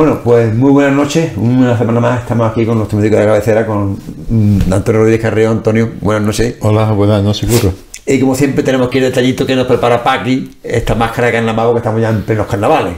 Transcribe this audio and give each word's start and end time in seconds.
Bueno, 0.00 0.18
pues 0.24 0.54
muy 0.54 0.70
buenas 0.70 0.94
noches. 0.94 1.32
Una 1.36 1.76
semana 1.76 2.00
más 2.00 2.20
estamos 2.22 2.50
aquí 2.50 2.64
con 2.64 2.78
nuestro 2.78 2.96
médico 2.96 3.16
de 3.18 3.26
cabecera, 3.26 3.66
con 3.66 3.98
mm, 4.30 4.72
Antonio 4.72 5.00
Rodríguez 5.02 5.20
Carreo. 5.20 5.50
Antonio, 5.50 5.90
buenas 6.00 6.22
noches. 6.22 6.54
Hola, 6.60 6.90
buenas 6.92 7.22
noches, 7.22 7.46
Curro. 7.50 7.74
Y 8.06 8.18
como 8.18 8.34
siempre 8.34 8.62
tenemos 8.62 8.86
aquí 8.86 8.96
el 8.96 9.04
detallito 9.04 9.44
que 9.44 9.54
nos 9.54 9.66
prepara 9.66 10.02
Paqui, 10.02 10.52
esta 10.62 10.94
máscara 10.94 11.26
de 11.26 11.34
carnaval 11.34 11.72
que 11.72 11.76
estamos 11.80 12.00
ya 12.00 12.08
en 12.08 12.22
plenos 12.22 12.46
carnavales. 12.46 12.94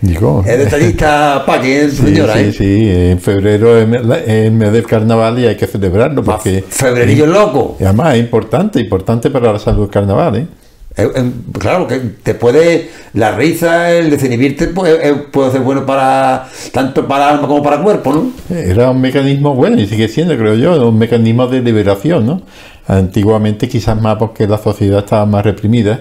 Digo, 0.00 0.42
Es 0.44 0.58
detallista 0.58 1.44
Paqui, 1.46 1.70
¿eh, 1.70 1.90
sí, 1.90 1.96
señora? 1.98 2.34
sí, 2.34 2.40
¿eh? 2.40 2.52
sí, 2.52 2.90
en 2.90 3.20
febrero 3.20 3.78
es 3.78 3.86
el 3.86 4.12
el 4.12 4.50
mes 4.50 4.72
del 4.72 4.84
carnaval 4.84 5.38
y 5.38 5.46
hay 5.46 5.56
que 5.56 5.68
celebrarlo 5.68 6.24
porque 6.24 6.64
Febrerillo 6.68 7.26
loco. 7.26 7.76
y 7.78 7.84
además 7.84 8.16
es 8.16 8.20
importante, 8.20 8.80
importante 8.80 9.30
para 9.30 9.52
la 9.52 9.60
salud 9.60 9.82
del 9.82 9.90
carnaval, 9.90 10.34
¿eh? 10.38 10.46
Eh, 10.96 11.08
eh, 11.14 11.30
Claro, 11.58 11.86
que 11.86 11.98
te 11.98 12.34
puede. 12.34 12.90
La 13.14 13.32
risa, 13.36 13.90
el 13.92 14.10
desinhibirte, 14.10 14.68
pues, 14.68 14.98
eh, 15.02 15.14
puede 15.30 15.52
ser 15.52 15.60
bueno 15.60 15.86
para. 15.86 16.48
tanto 16.72 17.06
para 17.06 17.30
alma 17.30 17.48
como 17.48 17.62
para 17.62 17.82
cuerpo, 17.82 18.12
¿no? 18.12 18.56
Era 18.56 18.90
un 18.90 19.00
mecanismo, 19.00 19.54
bueno, 19.54 19.80
y 19.80 19.86
sigue 19.86 20.08
siendo, 20.08 20.36
creo 20.36 20.54
yo, 20.54 20.88
un 20.88 20.98
mecanismo 20.98 21.46
de 21.46 21.60
liberación, 21.60 22.26
¿no? 22.26 22.42
Antiguamente 22.86 23.68
quizás 23.68 24.00
más 24.00 24.16
porque 24.16 24.46
la 24.46 24.58
sociedad 24.58 25.00
estaba 25.00 25.24
más 25.24 25.44
reprimida 25.44 26.00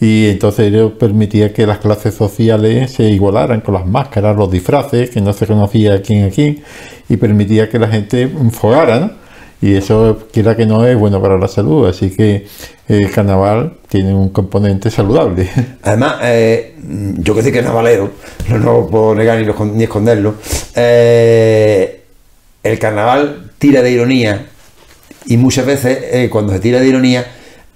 y 0.00 0.26
entonces 0.26 0.68
ello 0.68 0.96
permitía 0.96 1.52
que 1.52 1.66
las 1.66 1.78
clases 1.78 2.14
sociales 2.14 2.92
se 2.92 3.04
igualaran 3.04 3.60
con 3.60 3.74
las 3.74 3.86
máscaras, 3.86 4.36
los 4.36 4.50
disfraces, 4.50 5.10
que 5.10 5.20
no 5.20 5.32
se 5.32 5.46
conocía 5.46 6.00
quién 6.02 6.26
a 6.26 6.30
quién, 6.30 6.62
y 7.08 7.16
permitía 7.16 7.68
que 7.68 7.78
la 7.78 7.88
gente 7.88 8.28
fogara, 8.52 9.00
¿no? 9.00 9.27
Y 9.60 9.74
eso, 9.74 10.28
quiera 10.32 10.56
que 10.56 10.66
no, 10.66 10.86
es 10.86 10.96
bueno 10.96 11.20
para 11.20 11.36
la 11.36 11.48
salud, 11.48 11.88
así 11.88 12.10
que 12.10 12.46
el 12.86 13.10
carnaval 13.10 13.74
tiene 13.88 14.14
un 14.14 14.28
componente 14.28 14.90
saludable. 14.90 15.50
Además, 15.82 16.16
eh, 16.22 16.76
yo 17.18 17.34
que 17.34 17.42
soy 17.42 17.52
carnavalero, 17.52 18.12
no, 18.48 18.58
no 18.58 18.86
puedo 18.86 19.14
negar 19.14 19.38
ni, 19.38 19.44
lo 19.44 19.54
ni 19.64 19.82
esconderlo, 19.82 20.34
eh, 20.76 22.02
el 22.62 22.78
carnaval 22.78 23.50
tira 23.58 23.82
de 23.82 23.90
ironía 23.90 24.46
y 25.26 25.36
muchas 25.36 25.66
veces 25.66 25.98
eh, 26.12 26.28
cuando 26.30 26.52
se 26.52 26.60
tira 26.60 26.80
de 26.80 26.86
ironía, 26.86 27.26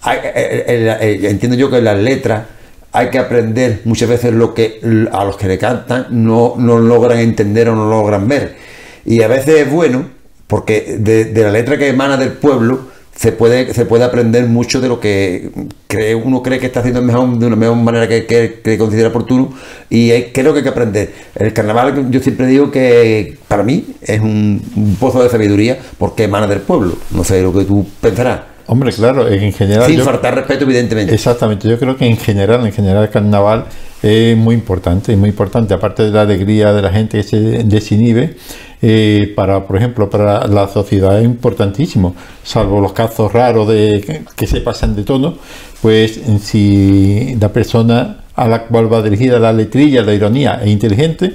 eh, 0.04 0.64
eh, 0.66 0.96
eh, 1.00 1.20
entiendo 1.30 1.56
yo 1.56 1.70
que 1.70 1.78
en 1.78 1.84
las 1.84 1.98
letras 1.98 2.46
hay 2.92 3.08
que 3.08 3.18
aprender 3.18 3.82
muchas 3.84 4.08
veces 4.08 4.34
lo 4.34 4.52
que 4.52 4.80
a 5.12 5.24
los 5.24 5.36
que 5.36 5.46
le 5.46 5.58
cantan 5.58 6.06
no, 6.10 6.54
no 6.58 6.78
logran 6.78 7.18
entender 7.18 7.68
o 7.68 7.76
no 7.76 7.88
logran 7.88 8.26
ver. 8.26 8.56
Y 9.04 9.22
a 9.22 9.28
veces 9.28 9.60
es 9.60 9.70
bueno 9.70 10.06
porque 10.52 10.96
de, 10.98 11.24
de 11.24 11.42
la 11.44 11.50
letra 11.50 11.78
que 11.78 11.88
emana 11.88 12.18
del 12.18 12.32
pueblo 12.32 12.80
se 13.16 13.32
puede, 13.32 13.72
se 13.72 13.86
puede 13.86 14.04
aprender 14.04 14.44
mucho 14.48 14.82
de 14.82 14.88
lo 14.88 15.00
que 15.00 15.50
cree, 15.86 16.14
uno 16.14 16.42
cree 16.42 16.58
que 16.58 16.66
está 16.66 16.80
haciendo 16.80 17.00
mejor, 17.00 17.38
de 17.38 17.46
una 17.46 17.56
mejor 17.56 17.76
manera 17.76 18.06
que, 18.06 18.26
que, 18.26 18.60
que 18.62 18.76
considera 18.76 19.08
oportuno 19.08 19.50
y 19.88 20.10
hay- 20.10 20.24
creo 20.32 20.52
que 20.52 20.58
hay 20.58 20.62
que 20.62 20.68
aprender. 20.68 21.10
El 21.34 21.54
carnaval 21.54 22.10
yo 22.10 22.20
siempre 22.20 22.46
digo 22.48 22.70
que 22.70 23.38
para 23.48 23.62
mí 23.62 23.86
es 24.02 24.20
un, 24.20 24.60
un 24.76 24.96
pozo 24.96 25.22
de 25.22 25.30
sabiduría 25.30 25.78
porque 25.96 26.24
emana 26.24 26.46
del 26.46 26.60
pueblo. 26.60 26.92
No 27.12 27.24
sé 27.24 27.40
lo 27.42 27.50
que 27.54 27.64
tú 27.64 27.86
pensarás. 28.02 28.40
Hombre, 28.66 28.92
claro, 28.92 29.26
en 29.28 29.52
general... 29.54 29.86
Sin 29.86 29.98
yo- 30.00 30.04
faltar 30.04 30.34
respeto, 30.34 30.64
evidentemente. 30.64 31.14
Exactamente, 31.14 31.66
yo 31.66 31.78
creo 31.78 31.96
que 31.96 32.04
en 32.06 32.18
general, 32.18 32.66
en 32.66 32.72
general 32.72 33.04
el 33.04 33.10
carnaval 33.10 33.64
es 34.02 34.36
muy 34.36 34.54
importante, 34.54 35.16
muy 35.16 35.30
importante, 35.30 35.74
aparte 35.74 36.04
de 36.04 36.10
la 36.10 36.22
alegría 36.22 36.72
de 36.72 36.82
la 36.82 36.90
gente 36.90 37.18
que 37.18 37.22
se 37.22 37.38
desinhibe, 37.64 38.36
eh, 38.80 39.32
para, 39.36 39.66
por 39.66 39.76
ejemplo, 39.76 40.10
para 40.10 40.46
la 40.48 40.66
sociedad 40.68 41.18
es 41.18 41.24
importantísimo, 41.24 42.14
salvo 42.42 42.80
los 42.80 42.92
casos 42.92 43.32
raros 43.32 43.68
de 43.68 44.02
que, 44.04 44.22
que 44.34 44.46
se 44.46 44.60
pasan 44.60 44.96
de 44.96 45.04
tono, 45.04 45.36
pues 45.80 46.20
si 46.40 47.36
la 47.40 47.52
persona 47.52 48.18
a 48.34 48.48
la 48.48 48.64
cual 48.64 48.92
va 48.92 49.02
dirigida 49.02 49.38
la 49.38 49.52
letrilla, 49.52 50.02
la 50.02 50.14
ironía 50.14 50.60
es 50.62 50.70
inteligente, 50.70 51.32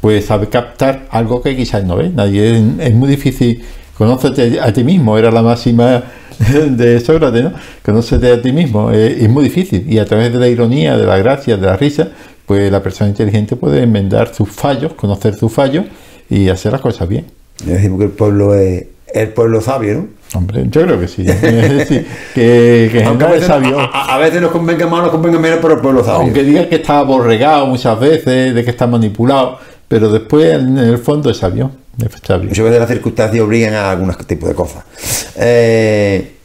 pues 0.00 0.26
sabe 0.26 0.48
captar 0.48 1.06
algo 1.10 1.40
que 1.42 1.56
quizás 1.56 1.84
no 1.84 1.96
ve. 1.96 2.10
Nadie 2.10 2.58
es, 2.58 2.62
es 2.78 2.94
muy 2.94 3.08
difícil. 3.08 3.64
Conócete 3.96 4.60
a 4.60 4.72
ti 4.72 4.84
mismo, 4.84 5.16
era 5.16 5.30
la 5.30 5.40
máxima 5.40 6.02
de 6.76 7.00
Sócrates, 7.00 7.44
¿no? 7.44 7.52
Conócete 7.84 8.32
a 8.32 8.42
ti 8.42 8.52
mismo, 8.52 8.90
es 8.90 9.28
muy 9.28 9.44
difícil. 9.44 9.90
Y 9.90 9.98
a 9.98 10.04
través 10.04 10.32
de 10.32 10.38
la 10.38 10.48
ironía, 10.48 10.96
de 10.96 11.06
la 11.06 11.18
gracia, 11.18 11.56
de 11.56 11.66
la 11.66 11.76
risa, 11.76 12.08
pues 12.46 12.70
la 12.70 12.82
persona 12.82 13.10
inteligente 13.10 13.56
puede 13.56 13.82
enmendar 13.82 14.34
sus 14.34 14.50
fallos, 14.50 14.94
conocer 14.94 15.34
sus 15.34 15.52
fallos 15.52 15.86
y 16.28 16.48
hacer 16.48 16.72
las 16.72 16.80
cosas 16.80 17.08
bien. 17.08 17.26
Decimos 17.64 17.98
que 17.98 18.04
el 18.06 18.10
pueblo 18.10 18.54
es 18.54 18.86
el 19.14 19.28
pueblo 19.28 19.60
sabio, 19.60 19.94
¿no? 19.94 20.08
Hombre, 20.38 20.66
yo 20.68 20.82
creo 20.82 20.98
que 20.98 21.06
sí. 21.06 21.24
Que, 22.34 22.88
que 22.92 23.04
Aunque 23.04 23.24
a 23.24 23.28
veces, 23.28 23.46
sabio. 23.46 23.78
a 23.78 24.18
veces 24.18 24.42
nos 24.42 24.50
convenga 24.50 24.86
más, 24.88 25.02
nos 25.02 25.10
convenga 25.10 25.38
menos, 25.38 25.60
pero 25.62 25.74
el 25.74 25.80
pueblo 25.80 26.02
sabio. 26.02 26.22
Aunque 26.22 26.42
diga 26.42 26.68
que 26.68 26.76
está 26.76 26.98
aborregado 26.98 27.66
muchas 27.66 27.98
veces, 28.00 28.54
de 28.54 28.64
que 28.64 28.70
está 28.70 28.88
manipulado, 28.88 29.58
pero 29.86 30.10
después 30.10 30.60
en 30.60 30.76
el 30.76 30.98
fondo 30.98 31.30
es 31.30 31.36
sabio. 31.36 31.70
Muchas 31.96 32.64
veces 32.64 32.80
las 32.80 32.88
circunstancias 32.88 33.42
obligan 33.42 33.74
a 33.74 33.90
algún 33.90 34.12
tipo 34.26 34.48
de 34.48 34.54
cosas. 34.54 34.84
Eh, 35.36 36.36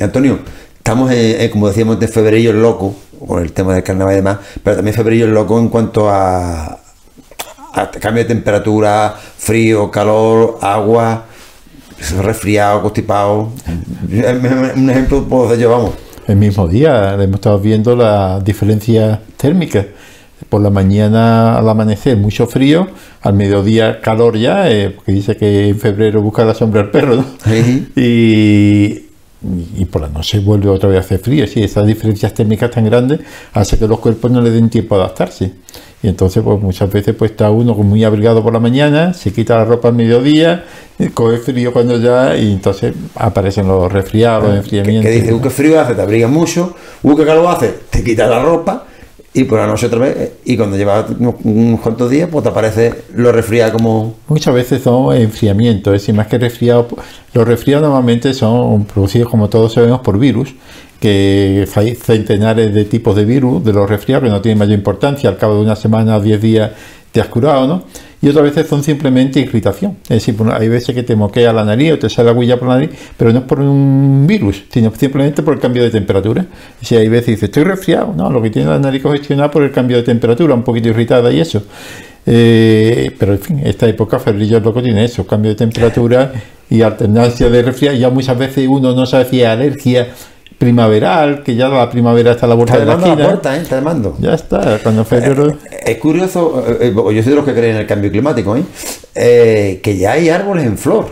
Antonio, 0.00 0.40
estamos, 0.76 1.10
en, 1.10 1.40
en, 1.40 1.50
como 1.50 1.68
decíamos, 1.68 1.98
de 1.98 2.08
febrero 2.08 2.52
loco, 2.52 2.94
con 3.26 3.42
el 3.42 3.52
tema 3.52 3.74
del 3.74 3.82
carnaval 3.82 4.14
y 4.14 4.16
demás, 4.16 4.38
pero 4.62 4.76
también 4.76 4.94
febrero 4.94 5.26
loco 5.28 5.58
en 5.58 5.68
cuanto 5.68 6.08
a, 6.08 6.78
a 7.72 7.90
cambio 7.90 8.22
de 8.22 8.28
temperatura, 8.28 9.14
frío, 9.36 9.90
calor, 9.90 10.58
agua, 10.60 11.24
resfriado, 12.22 12.82
constipado. 12.82 13.50
Un 14.76 14.90
ejemplo 14.90 15.24
puedo 15.24 15.46
hacer 15.46 15.58
yo, 15.58 15.70
vamos. 15.70 15.94
El 16.26 16.36
mismo 16.36 16.68
día 16.68 17.14
hemos 17.14 17.36
estado 17.36 17.58
viendo 17.58 17.96
las 17.96 18.44
diferencias 18.44 19.18
térmicas. 19.36 19.86
Por 20.48 20.62
la 20.62 20.70
mañana 20.70 21.58
al 21.58 21.68
amanecer 21.68 22.16
mucho 22.16 22.46
frío, 22.46 22.88
al 23.20 23.34
mediodía 23.34 24.00
calor 24.00 24.38
ya, 24.38 24.70
eh, 24.70 24.90
porque 24.90 25.12
dice 25.12 25.36
que 25.36 25.68
en 25.68 25.78
febrero 25.78 26.22
busca 26.22 26.44
la 26.44 26.54
sombra 26.54 26.80
el 26.80 26.90
perro, 26.90 27.16
¿no? 27.16 27.24
Sí. 27.44 27.88
y, 27.96 29.08
y 29.80 29.84
por 29.84 30.02
la 30.02 30.08
noche 30.08 30.40
vuelve 30.40 30.68
otra 30.68 30.88
vez 30.88 30.98
a 30.98 31.00
hacer 31.00 31.20
frío. 31.20 31.46
Sí, 31.46 31.62
esas 31.62 31.86
diferencias 31.86 32.32
térmicas 32.34 32.70
tan 32.70 32.84
grandes 32.86 33.20
hace 33.52 33.78
que 33.78 33.86
los 33.86 33.98
cuerpos 34.00 34.30
no 34.30 34.40
le 34.40 34.50
den 34.50 34.70
tiempo 34.70 34.94
a 34.94 34.98
adaptarse. 34.98 35.52
Y 36.02 36.06
entonces, 36.08 36.42
pues 36.44 36.60
muchas 36.60 36.90
veces 36.92 37.14
pues 37.14 37.32
está 37.32 37.50
uno 37.50 37.74
muy 37.74 38.04
abrigado 38.04 38.42
por 38.42 38.52
la 38.52 38.60
mañana, 38.60 39.12
se 39.14 39.32
quita 39.32 39.56
la 39.56 39.64
ropa 39.64 39.88
al 39.88 39.94
mediodía, 39.94 40.64
coge 41.12 41.38
frío 41.38 41.72
cuando 41.72 41.98
ya, 41.98 42.36
y 42.36 42.52
entonces 42.52 42.94
aparecen 43.16 43.66
los 43.66 43.92
resfriados, 43.92 44.44
los 44.44 44.52
Que, 44.52 44.58
enfriamientos. 44.58 45.10
que 45.10 45.20
dice, 45.20 45.34
uh, 45.34 45.40
qué 45.40 45.50
frío 45.50 45.80
hace, 45.80 45.94
te 45.94 46.02
abriga 46.02 46.28
mucho, 46.28 46.74
qué 47.02 47.24
calor 47.26 47.48
hace, 47.48 47.74
te 47.90 48.04
quitas 48.04 48.30
la 48.30 48.40
ropa 48.40 48.86
y 49.38 49.44
por 49.44 49.60
la 49.60 49.68
noche 49.68 49.86
otra 49.86 50.00
vez, 50.00 50.32
y 50.44 50.56
cuando 50.56 50.76
llevas 50.76 51.06
unos, 51.16 51.80
cuantos 51.80 52.10
días, 52.10 52.28
pues 52.30 52.42
te 52.42 52.48
aparece 52.48 52.92
lo 53.14 53.30
resfriado 53.30 53.74
como... 53.74 54.16
Muchas 54.26 54.52
veces 54.52 54.82
son 54.82 55.14
enfriamientos, 55.16 55.94
es 55.94 56.02
decir, 56.02 56.14
más 56.14 56.26
que 56.26 56.38
resfriados. 56.38 56.86
Los 57.32 57.46
resfriados 57.46 57.84
normalmente 57.84 58.34
son 58.34 58.84
producidos, 58.84 59.28
como 59.30 59.48
todos 59.48 59.74
sabemos, 59.74 60.00
por 60.00 60.18
virus, 60.18 60.54
que 60.98 61.68
hay 61.76 61.94
centenares 61.94 62.74
de 62.74 62.84
tipos 62.84 63.14
de 63.14 63.24
virus 63.24 63.64
de 63.64 63.72
los 63.72 63.88
resfriados 63.88 64.24
que 64.24 64.30
no 64.30 64.40
tienen 64.40 64.58
mayor 64.58 64.76
importancia, 64.76 65.30
al 65.30 65.36
cabo 65.36 65.54
de 65.54 65.60
una 65.60 65.76
semana 65.76 66.16
o 66.16 66.20
diez 66.20 66.42
días 66.42 66.72
te 67.18 67.22
has 67.22 67.28
curado, 67.28 67.66
¿no? 67.66 67.82
Y 68.22 68.28
otras 68.28 68.44
veces 68.44 68.68
son 68.68 68.84
simplemente 68.84 69.40
irritación. 69.40 69.96
Es 70.04 70.24
decir, 70.24 70.36
hay 70.52 70.68
veces 70.68 70.94
que 70.94 71.02
te 71.02 71.16
moquea 71.16 71.52
la 71.52 71.64
nariz 71.64 71.92
o 71.92 71.98
te 71.98 72.08
sale 72.08 72.30
agüilla 72.30 72.56
por 72.56 72.68
la 72.68 72.74
nariz, 72.74 72.90
pero 73.16 73.32
no 73.32 73.40
es 73.40 73.44
por 73.44 73.60
un 73.60 74.24
virus, 74.26 74.62
sino 74.70 74.92
simplemente 74.94 75.42
por 75.42 75.54
el 75.54 75.60
cambio 75.60 75.82
de 75.82 75.90
temperatura. 75.90 76.46
Si 76.80 76.94
hay 76.94 77.08
veces 77.08 77.26
dices, 77.26 77.44
estoy 77.44 77.64
resfriado, 77.64 78.14
no, 78.16 78.30
lo 78.30 78.40
que 78.40 78.50
tiene 78.50 78.68
la 78.68 78.78
nariz 78.78 79.02
congestionada 79.02 79.50
por 79.50 79.64
el 79.64 79.72
cambio 79.72 79.96
de 79.96 80.04
temperatura, 80.04 80.54
un 80.54 80.62
poquito 80.62 80.88
irritada 80.88 81.32
y 81.32 81.40
eso. 81.40 81.62
Eh, 82.24 83.10
pero 83.18 83.32
en 83.32 83.38
fin, 83.40 83.60
esta 83.64 83.88
época 83.88 84.20
febrero 84.20 84.60
loco 84.60 84.80
tiene 84.80 85.04
eso, 85.04 85.26
cambio 85.26 85.50
de 85.50 85.56
temperatura 85.56 86.32
y 86.70 86.82
alternancia 86.82 87.48
de 87.50 87.62
resfriado. 87.62 87.96
Ya 87.96 88.10
muchas 88.10 88.38
veces 88.38 88.68
uno 88.68 88.94
no 88.94 89.06
sabe 89.06 89.24
si 89.24 89.40
es 89.40 89.48
alergia 89.48 90.08
primaveral, 90.58 91.42
que 91.42 91.54
ya 91.54 91.68
la 91.68 91.88
primavera 91.88 92.32
está 92.32 92.46
a 92.46 92.48
la 92.48 92.54
vuelta 92.56 92.74
Está 92.74 92.80
de 92.80 92.86
la 92.86 92.92
llamando 92.92 93.06
a 93.06 93.08
la 93.08 93.22
esquina. 93.22 93.28
puerta, 93.40 93.56
¿eh? 93.56 93.62
Está 93.62 93.76
llamando. 93.76 94.16
Ya 94.18 94.34
está, 94.34 94.78
cuando 94.82 95.04
febrero... 95.04 95.56
Es 95.84 95.96
curioso, 95.98 96.64
eh, 96.66 96.76
eh, 96.80 96.94
yo 96.94 97.22
soy 97.22 97.30
de 97.30 97.34
los 97.36 97.44
que 97.44 97.52
creen 97.54 97.76
en 97.76 97.80
el 97.82 97.86
cambio 97.86 98.10
climático, 98.10 98.56
¿eh? 98.56 98.62
Eh, 99.14 99.80
que 99.82 99.96
ya 99.96 100.12
hay 100.12 100.28
árboles 100.28 100.66
en 100.66 100.76
flor. 100.76 101.06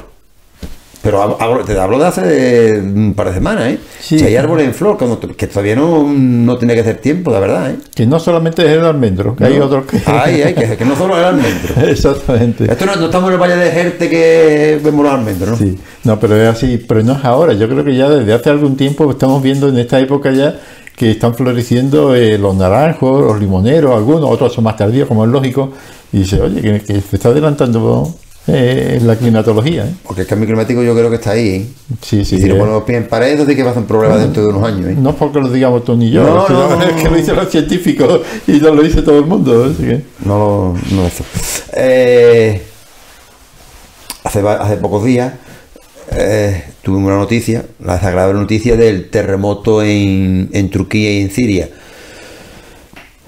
Pero 1.06 1.22
hablo- 1.38 1.64
te 1.64 1.78
hablo 1.78 1.98
de 2.00 2.04
hace 2.06 2.80
un 2.80 3.14
par 3.14 3.28
de 3.28 3.34
semanas, 3.34 3.64
¿eh? 3.68 3.78
Sí. 4.00 4.16
O 4.16 4.18
sea, 4.18 4.26
hay 4.28 4.34
árboles 4.36 4.66
en 4.66 4.74
flor, 4.74 4.98
cuando 4.98 5.20
que 5.20 5.46
todavía 5.46 5.76
no, 5.76 6.02
no 6.12 6.58
tiene 6.58 6.74
que 6.74 6.80
hacer 6.80 6.96
tiempo, 6.98 7.30
la 7.30 7.38
verdad, 7.38 7.70
¿eh? 7.70 7.76
Que 7.94 8.06
no 8.06 8.18
solamente 8.18 8.62
es 8.66 8.72
el 8.72 8.84
almendro, 8.84 9.36
que 9.36 9.44
hay 9.44 9.58
otros 9.60 9.86
que... 9.86 10.00
Ay, 10.04 10.42
ay, 10.42 10.54
que, 10.54 10.76
que 10.76 10.84
no 10.84 10.96
solo 10.96 11.16
el 11.16 11.24
almendro. 11.24 11.74
Exactamente. 11.88 12.64
Esto 12.70 12.86
no, 12.86 12.96
no 12.96 13.04
estamos 13.06 13.28
en 13.28 13.34
el 13.34 13.40
Valle 13.40 13.56
de 13.56 13.70
Jerte 13.70 14.10
que 14.10 14.80
vemos 14.82 15.04
los 15.04 15.14
almendros, 15.14 15.48
¿no? 15.50 15.56
Sí, 15.56 15.78
no, 16.02 16.18
pero 16.18 16.36
es 16.42 16.48
así, 16.48 16.76
pero 16.88 17.04
no 17.04 17.12
es 17.12 17.24
ahora. 17.24 17.52
Yo 17.52 17.68
creo 17.68 17.84
que 17.84 17.94
ya 17.96 18.08
desde 18.10 18.32
hace 18.34 18.50
algún 18.50 18.76
tiempo 18.76 19.08
estamos 19.08 19.40
viendo 19.42 19.68
en 19.68 19.78
esta 19.78 20.00
época 20.00 20.32
ya 20.32 20.58
que 20.96 21.12
están 21.12 21.34
floreciendo 21.34 22.16
eh, 22.16 22.36
los 22.36 22.56
naranjos, 22.56 23.22
los 23.22 23.38
limoneros, 23.38 23.94
algunos, 23.94 24.28
otros 24.28 24.52
son 24.52 24.64
más 24.64 24.76
tardíos, 24.76 25.06
como 25.06 25.24
es 25.24 25.30
lógico. 25.30 25.70
Y 26.12 26.18
dice, 26.18 26.40
oye, 26.40 26.60
que, 26.60 26.80
que 26.80 27.00
se 27.00 27.16
está 27.16 27.28
adelantando 27.28 28.12
eh, 28.48 29.00
la 29.02 29.16
climatología. 29.16 29.86
¿eh? 29.86 29.94
Porque 30.04 30.22
el 30.22 30.26
cambio 30.26 30.46
climático 30.46 30.82
yo 30.82 30.94
creo 30.94 31.10
que 31.10 31.16
está 31.16 31.32
ahí, 31.32 31.48
¿eh? 31.48 31.66
Sí, 32.02 32.24
sí. 32.24 32.36
y 32.36 32.40
si 32.42 32.48
no 32.48 32.54
eh. 32.54 32.58
ponemos 32.58 32.84
pie 32.84 32.96
en 32.96 33.08
pared, 33.08 33.30
entonces 33.32 33.52
sí 33.52 33.56
que 33.56 33.62
va 33.64 33.70
a 33.70 33.74
ser 33.74 33.82
un 33.82 33.88
problema 33.88 34.16
dentro 34.16 34.42
de 34.42 34.48
unos 34.48 34.62
años, 34.64 34.86
¿eh? 34.86 34.96
No 34.98 35.10
es 35.10 35.16
porque 35.16 35.40
lo 35.40 35.48
digamos 35.50 35.84
tú 35.84 35.96
ni 35.96 36.10
yo, 36.10 36.22
No, 36.22 36.40
es 36.42 36.46
que, 36.46 36.52
no, 36.52 36.82
es 36.82 37.02
que 37.02 37.08
lo 37.10 37.16
dicen 37.16 37.36
los 37.36 37.50
científicos 37.50 38.20
y 38.46 38.52
no 38.52 38.74
lo 38.74 38.82
dice 38.82 39.02
todo 39.02 39.18
el 39.18 39.26
mundo. 39.26 39.64
así 39.64 39.82
que- 39.82 40.02
No, 40.24 40.74
no 40.92 41.06
eso. 41.06 41.24
eh, 41.72 42.62
hace, 44.24 44.40
hace 44.46 44.76
pocos 44.76 45.04
días 45.04 45.32
eh, 46.12 46.64
tuvimos 46.82 47.08
una 47.08 47.16
noticia, 47.18 47.64
la 47.84 47.94
desagradable 47.94 48.38
noticia 48.40 48.76
del 48.76 49.10
terremoto 49.10 49.82
en, 49.82 50.48
en 50.52 50.70
Turquía 50.70 51.12
y 51.18 51.22
en 51.22 51.30
Siria. 51.30 51.68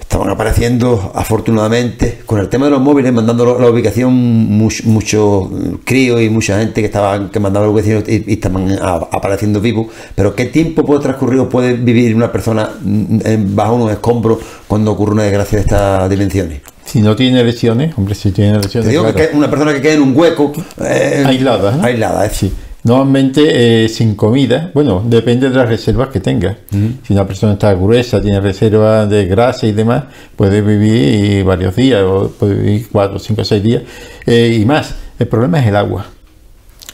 Estaban 0.09 0.31
apareciendo, 0.31 1.11
afortunadamente, 1.13 2.21
con 2.25 2.39
el 2.39 2.49
tema 2.49 2.65
de 2.65 2.71
los 2.71 2.81
móviles, 2.81 3.13
mandando 3.13 3.59
la, 3.59 3.69
ubicación, 3.69 4.11
muchos 4.11 4.87
mucho 4.87 5.51
críos 5.85 6.19
y 6.19 6.31
mucha 6.31 6.57
gente 6.57 6.81
que 6.81 6.87
estaban 6.87 7.29
que 7.29 7.39
mandaba 7.39 7.67
la 7.67 7.71
ubicación 7.71 8.03
y, 8.07 8.27
y 8.27 8.33
estaban 8.33 8.71
a- 8.81 8.95
apareciendo 9.11 9.61
vivos. 9.61 9.85
Pero 10.15 10.33
¿qué 10.33 10.45
tiempo 10.45 10.83
puede 10.83 11.01
transcurrir 11.01 11.39
o 11.41 11.47
puede 11.47 11.73
vivir 11.73 12.15
una 12.15 12.31
persona 12.31 12.71
mm, 12.81 13.19
en- 13.23 13.55
bajo 13.55 13.75
unos 13.75 13.91
escombros 13.91 14.39
cuando 14.67 14.93
ocurre 14.93 15.11
una 15.13 15.23
desgracia 15.25 15.57
de 15.59 15.61
estas 15.65 16.09
dimensiones? 16.09 16.61
Si 16.85 17.01
no 17.01 17.15
tiene 17.15 17.43
lesiones, 17.43 17.95
hombre, 17.95 18.15
si 18.15 18.31
tiene 18.31 18.53
Te 18.53 18.63
lesiones. 18.63 18.89
digo 18.89 19.03
claro. 19.03 19.15
que 19.29 19.37
una 19.37 19.47
persona 19.47 19.73
que 19.73 19.81
queda 19.81 19.93
en 19.93 20.01
un 20.01 20.17
hueco 20.17 20.51
eh, 20.83 21.23
Aislada, 21.23 21.75
¿no? 21.75 21.83
aislada, 21.83 22.25
es 22.25 22.33
Sí. 22.33 22.51
Normalmente 22.83 23.83
eh, 23.85 23.89
sin 23.89 24.15
comida, 24.15 24.71
bueno, 24.73 25.03
depende 25.05 25.49
de 25.49 25.55
las 25.55 25.67
reservas 25.67 26.09
que 26.09 26.21
tenga. 26.21 26.57
Si 27.05 27.11
una 27.13 27.27
persona 27.27 27.53
está 27.53 27.73
gruesa, 27.73 28.21
tiene 28.21 28.39
reservas 28.39 29.09
de 29.09 29.25
grasa 29.25 29.67
y 29.67 29.73
demás, 29.73 30.05
puede 30.35 30.61
vivir 30.61 31.43
varios 31.43 31.75
días, 31.75 32.01
o 32.03 32.29
puede 32.31 32.55
vivir 32.55 32.87
cuatro, 32.89 33.19
cinco, 33.19 33.43
seis 33.43 33.61
días 33.61 33.83
eh, 34.25 34.57
y 34.61 34.65
más. 34.65 34.95
El 35.19 35.27
problema 35.27 35.59
es 35.59 35.67
el 35.67 35.75
agua. 35.75 36.05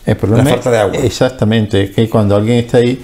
El 0.07 0.17
problema 0.17 0.43
La 0.43 0.49
es- 0.49 0.55
falta 0.55 0.71
de 0.71 0.77
agua. 0.79 0.97
Exactamente, 0.97 1.83
es 1.83 1.91
que 1.91 2.09
cuando 2.09 2.35
alguien 2.35 2.57
está 2.57 2.77
ahí, 2.79 2.99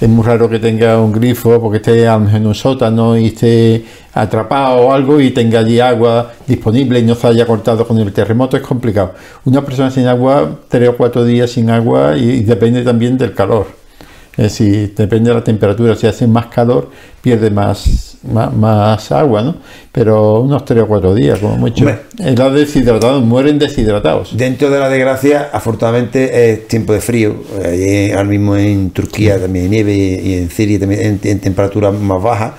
es 0.00 0.08
muy 0.08 0.24
raro 0.24 0.48
que 0.48 0.58
tenga 0.58 1.00
un 1.00 1.12
grifo 1.12 1.60
porque 1.60 1.76
esté 1.78 2.04
en 2.04 2.46
un 2.46 2.54
sótano 2.54 3.16
y 3.16 3.26
esté 3.26 3.84
atrapado 4.12 4.86
o 4.86 4.92
algo 4.92 5.20
y 5.20 5.30
tenga 5.30 5.60
allí 5.60 5.80
agua 5.80 6.32
disponible 6.46 6.98
y 6.98 7.02
no 7.02 7.14
se 7.14 7.26
haya 7.28 7.46
cortado 7.46 7.86
con 7.86 7.98
el 7.98 8.12
terremoto, 8.12 8.56
es 8.56 8.62
complicado. 8.62 9.14
Una 9.44 9.64
persona 9.64 9.90
sin 9.90 10.06
agua, 10.06 10.60
tres 10.68 10.88
o 10.88 10.96
cuatro 10.96 11.24
días 11.24 11.50
sin 11.50 11.70
agua 11.70 12.16
y 12.16 12.42
depende 12.42 12.82
también 12.82 13.16
del 13.16 13.34
calor. 13.34 13.83
Es 14.36 14.58
decir, 14.58 14.94
depende 14.96 15.30
de 15.30 15.36
la 15.36 15.44
temperatura, 15.44 15.94
si 15.94 16.06
hace 16.06 16.26
más 16.26 16.46
calor, 16.46 16.90
pierde 17.22 17.50
más, 17.50 18.16
más, 18.24 18.52
más 18.52 19.12
agua, 19.12 19.42
¿no? 19.42 19.56
Pero 19.92 20.40
unos 20.40 20.64
tres 20.64 20.82
o 20.82 20.88
cuatro 20.88 21.14
días, 21.14 21.38
como 21.38 21.56
mucho. 21.56 21.88
Eh, 21.88 22.34
Los 22.36 22.52
deshidratados 22.52 23.22
mueren 23.24 23.60
deshidratados. 23.60 24.36
Dentro 24.36 24.70
de 24.70 24.80
la 24.80 24.88
desgracia, 24.88 25.50
afortunadamente 25.52 26.52
es 26.52 26.66
tiempo 26.66 26.92
de 26.92 27.00
frío. 27.00 27.36
Ahora 28.12 28.24
mismo 28.24 28.56
en 28.56 28.90
Turquía 28.90 29.38
también 29.38 29.66
hay 29.66 29.70
nieve 29.70 29.94
y, 29.94 30.34
en 30.34 30.50
Siria 30.50 30.80
también 30.80 31.00
en, 31.00 31.20
en 31.22 31.38
temperaturas 31.38 31.94
más 31.94 32.20
bajas. 32.20 32.52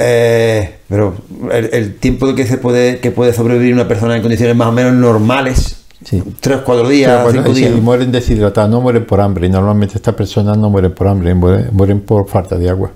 Eh, 0.00 0.76
pero 0.88 1.16
el, 1.52 1.70
el 1.72 1.94
tiempo 1.96 2.32
que 2.36 2.46
se 2.46 2.58
puede 2.58 3.00
que 3.00 3.10
puede 3.10 3.32
sobrevivir 3.32 3.74
una 3.74 3.88
persona 3.88 4.14
en 4.14 4.22
condiciones 4.22 4.54
más 4.54 4.68
o 4.68 4.72
menos 4.72 4.92
normales, 4.94 5.78
Sí. 6.04 6.22
tres, 6.40 6.60
cuatro 6.64 6.88
días, 6.88 7.22
bueno, 7.24 7.42
cinco 7.42 7.54
sí, 7.54 7.60
días. 7.62 7.74
¿no? 7.74 7.82
mueren 7.82 8.12
deshidratados, 8.12 8.70
no 8.70 8.80
mueren 8.80 9.04
por 9.04 9.20
hambre. 9.20 9.46
Y 9.46 9.50
normalmente 9.50 9.96
estas 9.96 10.14
personas 10.14 10.56
no 10.56 10.70
mueren 10.70 10.92
por 10.92 11.08
hambre, 11.08 11.34
mueren, 11.34 11.68
mueren 11.72 12.00
por 12.00 12.28
falta 12.28 12.56
de 12.56 12.68
agua. 12.70 12.92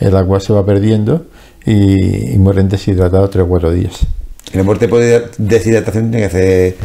El 0.00 0.16
agua 0.16 0.40
se 0.40 0.52
va 0.52 0.64
perdiendo 0.64 1.26
y, 1.66 2.34
y 2.34 2.38
mueren 2.38 2.68
deshidratados 2.68 3.30
tres 3.30 3.44
o 3.44 3.48
cuatro 3.48 3.70
días. 3.70 4.00
Y 4.52 4.56
la 4.56 4.62
muerte 4.62 4.88
por 4.88 5.00
deshidratación 5.36 6.10
tiene 6.10 6.26
que 6.28 6.32
ser 6.32 6.76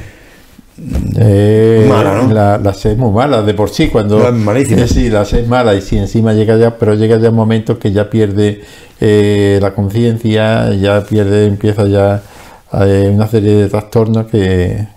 Eh, 1.20 1.86
Mala, 1.88 2.16
¿no? 2.24 2.34
La, 2.34 2.58
la 2.58 2.74
sed 2.74 2.92
es 2.92 2.98
muy 2.98 3.12
mala 3.12 3.42
de 3.44 3.54
por 3.54 3.70
sí. 3.70 3.88
Cuando, 3.90 4.18
No, 4.32 4.52
es. 4.56 4.72
Eh, 4.72 4.88
sí, 4.88 5.10
la 5.10 5.24
sed 5.24 5.40
es 5.40 5.48
mala 5.48 5.76
y 5.76 5.82
si 5.82 5.98
encima 5.98 6.34
llega 6.34 6.58
ya, 6.58 6.78
pero 6.78 6.96
llega 6.96 7.18
ya 7.20 7.30
un 7.30 7.36
momento 7.36 7.78
que 7.80 7.92
ya 7.92 8.10
pierde 8.10 8.62
eh, 9.00 9.60
la 9.62 9.74
conciencia, 9.74 10.74
ya 10.74 11.04
pierde, 11.06 11.46
empieza 11.46 11.86
ya 11.88 12.24
eh, 12.82 13.10
una 13.14 13.28
serie 13.28 13.56
de 13.56 13.70
trastornos 13.70 14.26
que, 14.28 14.88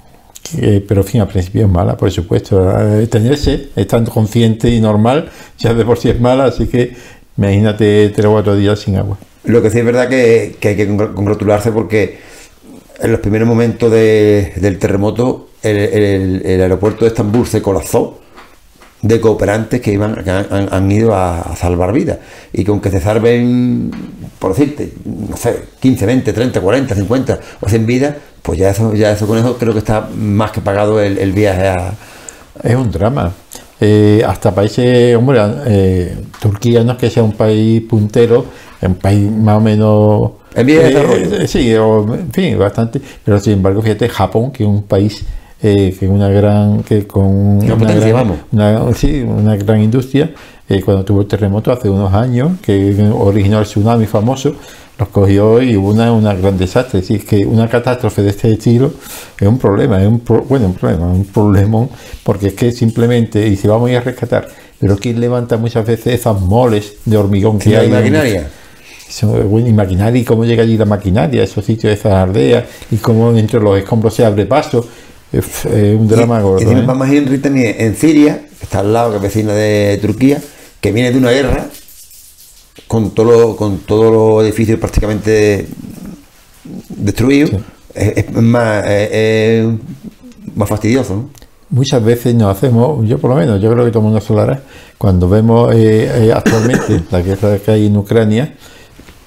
que- 0.51 0.83
pero 0.87 1.01
en 1.03 1.07
fin, 1.07 1.21
al 1.21 1.29
principio 1.29 1.63
es 1.67 1.69
mala, 1.71 1.97
por 1.97 2.11
supuesto. 2.11 2.61
Eh, 3.01 3.07
Tener 3.07 3.37
sed, 3.37 3.67
estando 3.77 4.11
consciente 4.11 4.69
y 4.71 4.81
normal, 4.81 5.29
ya 5.59 5.75
de 5.75 5.85
por 5.85 5.99
sí 5.99 6.09
es 6.09 6.21
mala, 6.21 6.45
así 6.47 6.67
que 6.67 6.93
imagínate 7.37 8.09
tres 8.11 8.27
o 8.27 8.33
cuatro 8.33 8.57
días 8.57 8.79
sin 8.81 8.97
agua. 8.97 9.19
Lo 9.45 9.63
que 9.63 9.71
sí 9.71 9.79
es 9.79 9.85
verdad 9.85 10.09
que, 10.09 10.57
hay 10.63 10.77
que 10.77 10.89
congr- 10.91 11.15
congratularse 11.15 11.71
porque 11.73 12.19
en 13.01 13.13
los 13.13 13.21
primeros 13.21 13.47
momentos 13.47 13.91
de- 13.93 14.53
del 14.57 14.79
terremoto 14.79 15.51
el, 15.63 16.43
aeropuerto 16.61 17.05
de 17.05 17.09
Estambul 17.09 17.47
se 17.47 17.61
colapsó 17.61 18.21
de 19.03 19.21
cooperantes 19.21 19.81
que 19.81 19.93
iban 19.93 20.15
que 20.25 20.31
han, 20.31 20.91
ido 20.91 21.15
a, 21.15 21.55
salvar 21.57 21.93
vidas 21.93 22.19
y 22.53 22.65
que 22.65 22.71
aunque 22.71 22.91
se 22.91 23.01
salven 23.01 23.91
por 24.39 24.55
decirte 24.55 24.93
no 25.05 25.37
sé 25.37 25.65
15, 25.81 26.07
20, 26.07 26.33
30, 26.33 26.61
40, 26.61 26.95
50 26.95 27.41
o 27.61 27.69
100 27.69 27.87
vidas 27.87 28.15
pues 28.47 28.59
ya 28.61 28.71
eso 28.71 28.95
ya 28.95 29.11
eso 29.11 29.27
con 29.27 29.37
eso 29.39 29.59
creo 29.59 29.73
que 29.73 29.81
está 29.81 30.09
más 30.17 30.53
que 30.53 30.61
pagado 30.61 31.01
el, 31.01 31.19
el 31.19 31.33
viaje 31.33 31.67
a 31.69 31.95
Es 32.63 32.75
un 32.77 32.91
drama. 32.93 33.33
Eh, 33.81 34.23
hasta 34.27 34.55
países, 34.55 35.15
hombre, 35.17 35.39
eh, 35.67 36.17
Turquía 36.41 36.83
no 36.85 36.93
es 36.93 36.99
que 36.99 37.11
sea 37.11 37.23
un 37.23 37.33
país 37.33 37.83
puntero, 37.83 38.47
es 38.81 38.89
un 38.89 38.95
país 38.95 39.31
más 39.31 39.59
o 39.59 39.61
menos... 39.61 40.31
En 40.55 40.65
vías 40.67 40.85
de 40.85 40.89
desarrollo. 40.91 41.37
eh, 41.43 41.47
sí, 41.49 41.75
o, 41.75 42.15
en 42.15 42.33
fin, 42.33 42.59
bastante. 42.59 43.03
Pero 43.25 43.39
sin 43.41 43.55
embargo, 43.55 43.83
fíjate, 43.83 44.09
Japón, 44.09 44.51
que 44.53 44.63
es 44.63 44.69
un 44.69 44.85
país 44.85 45.23
eh, 45.63 45.95
que 45.99 46.09
una 46.09 46.29
gran... 46.31 46.83
que 46.85 47.07
con 47.07 47.25
Una 47.27 47.75
vamos. 48.13 48.39
una- 48.53 48.95
sí, 48.95 49.21
una 49.21 49.57
gran 49.57 49.83
industria, 49.83 50.31
eh, 50.69 50.83
cuando 50.83 51.05
tuvo 51.05 51.21
el 51.23 51.27
terremoto 51.27 51.73
hace 51.73 51.89
unos 51.89 52.13
años, 52.13 52.53
que 52.63 52.97
originó 53.13 53.61
el 53.61 53.65
tsunami 53.65 54.07
famoso, 54.07 54.55
los 54.99 55.09
cogió 55.09 55.61
y 55.61 55.77
hubo 55.77 55.91
una, 55.91 56.13
una 56.13 56.35
gran 56.35 56.57
desastre. 56.57 57.01
Es 57.01 57.09
decir, 57.09 57.27
que 57.27 57.45
una 57.45 57.69
catástrofe 57.69 58.23
de 58.23 58.31
este 58.31 58.53
estilo 58.53 58.93
es 59.39 59.47
un 59.47 59.59
problema, 59.59 60.01
es 60.01 60.09
un 60.09 60.21
pro- 60.21 60.43
bueno, 60.43 60.67
un 60.67 60.75
problema, 60.75 61.07
un 61.07 61.25
problemón, 61.27 61.91
porque 62.23 62.49
es 62.49 62.55
que 62.55 62.73
simplemente 62.73 63.41
dice, 63.41 63.69
vamos 63.69 63.89
a 63.89 63.93
ir 63.93 63.99
a 63.99 64.01
rescatar, 64.01 64.49
pero 64.79 64.97
¿quién 64.97 65.21
levanta 65.21 65.57
muchas 65.57 65.87
veces 65.87 66.15
esas 66.21 66.41
moles 66.41 66.95
de 67.05 67.17
hormigón 67.17 67.59
que 67.59 67.77
hay? 67.77 67.89
maquinaria 67.91 68.49
bueno, 69.49 69.69
y 69.69 69.73
maquinaria, 69.73 70.21
y 70.21 70.25
cómo 70.25 70.45
llega 70.45 70.63
allí 70.63 70.77
la 70.77 70.85
maquinaria, 70.85 71.43
esos 71.43 71.65
sitios, 71.65 71.93
esas 71.93 72.13
aldeas, 72.13 72.65
y 72.91 72.97
cómo 72.97 73.31
entre 73.37 73.61
los 73.61 73.79
escombros 73.79 74.15
se 74.15 74.25
abre 74.25 74.47
paso. 74.47 74.87
Es, 75.33 75.65
es 75.67 75.99
un 75.99 76.09
drama 76.09 76.39
y, 76.39 76.43
gordo. 76.43 76.73
y 76.73 76.75
¿eh? 76.75 76.83
vamos 76.87 77.09
a 77.09 77.15
ir 77.15 77.43
también 77.43 77.77
en 77.79 77.97
Siria, 77.97 78.41
que 78.59 78.65
está 78.65 78.81
al 78.81 78.93
lado, 78.93 79.11
que 79.13 79.17
es 79.17 79.23
vecina 79.23 79.53
de 79.53 79.99
Turquía, 80.01 80.41
que 80.87 80.93
viene 80.93 81.11
de 81.11 81.19
una 81.19 81.31
guerra 81.33 81.67
con 82.87 83.11
todo 83.11 83.27
lo- 83.31 83.57
con 83.57 83.79
todos 83.79 84.13
los 84.13 84.45
edificios 84.45 84.79
prácticamente 84.79 85.67
destruidos. 86.91 87.51
Es, 87.95 88.19
es 88.19 88.33
más, 88.33 88.85
es- 88.87 89.11
es 89.13 89.67
más 90.55 90.69
fastidioso. 90.69 91.15
¿no? 91.17 91.31
Muchas 91.71 92.05
veces 92.05 92.35
nos 92.35 92.57
hacemos, 92.57 93.07
yo 93.09 93.19
por 93.19 93.31
lo 93.31 93.37
menos, 93.37 93.61
yo 93.61 93.73
creo 93.73 93.85
que 93.85 93.91
todo 93.91 94.07
el 94.07 94.13
mundo 94.13 94.41
hará, 94.41 94.63
cuando 94.99 95.29
vemos 95.29 95.75
eh, 95.75 96.29
eh, 96.29 96.33
actualmente 96.33 97.03
la 97.11 97.21
guerra 97.21 97.59
que 97.59 97.71
hay 97.73 97.87
en 97.87 97.97
Ucrania, 97.97 98.55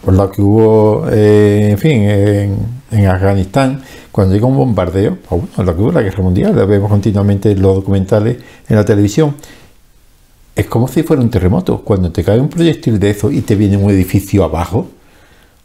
por 0.05 0.13
lo 0.13 0.31
que 0.31 0.41
hubo, 0.41 1.05
eh, 1.11 1.67
en 1.71 1.77
fin, 1.77 2.03
en, 2.03 2.55
en 2.91 3.05
Afganistán, 3.07 3.81
cuando 4.13 4.33
llega 4.33 4.47
un 4.47 4.55
bombardeo, 4.55 5.17
pues 5.27 5.41
bueno, 5.41 5.63
lo 5.71 5.75
que 5.75 5.81
hubo 5.81 5.91
la 5.91 6.01
guerra 6.01 6.23
mundial, 6.23 6.55
lo 6.55 6.65
vemos 6.65 6.89
continuamente 6.89 7.51
en 7.51 7.61
los 7.61 7.75
documentales 7.75 8.37
en 8.69 8.75
la 8.77 8.85
televisión, 8.85 9.35
es 10.55 10.65
como 10.65 10.87
si 10.87 11.03
fuera 11.03 11.21
un 11.21 11.29
terremoto. 11.29 11.81
Cuando 11.81 12.11
te 12.11 12.23
cae 12.23 12.39
un 12.39 12.49
proyectil 12.49 12.99
de 12.99 13.11
eso 13.11 13.31
y 13.31 13.41
te 13.41 13.55
viene 13.55 13.77
un 13.77 13.89
edificio 13.89 14.43
abajo, 14.43 14.89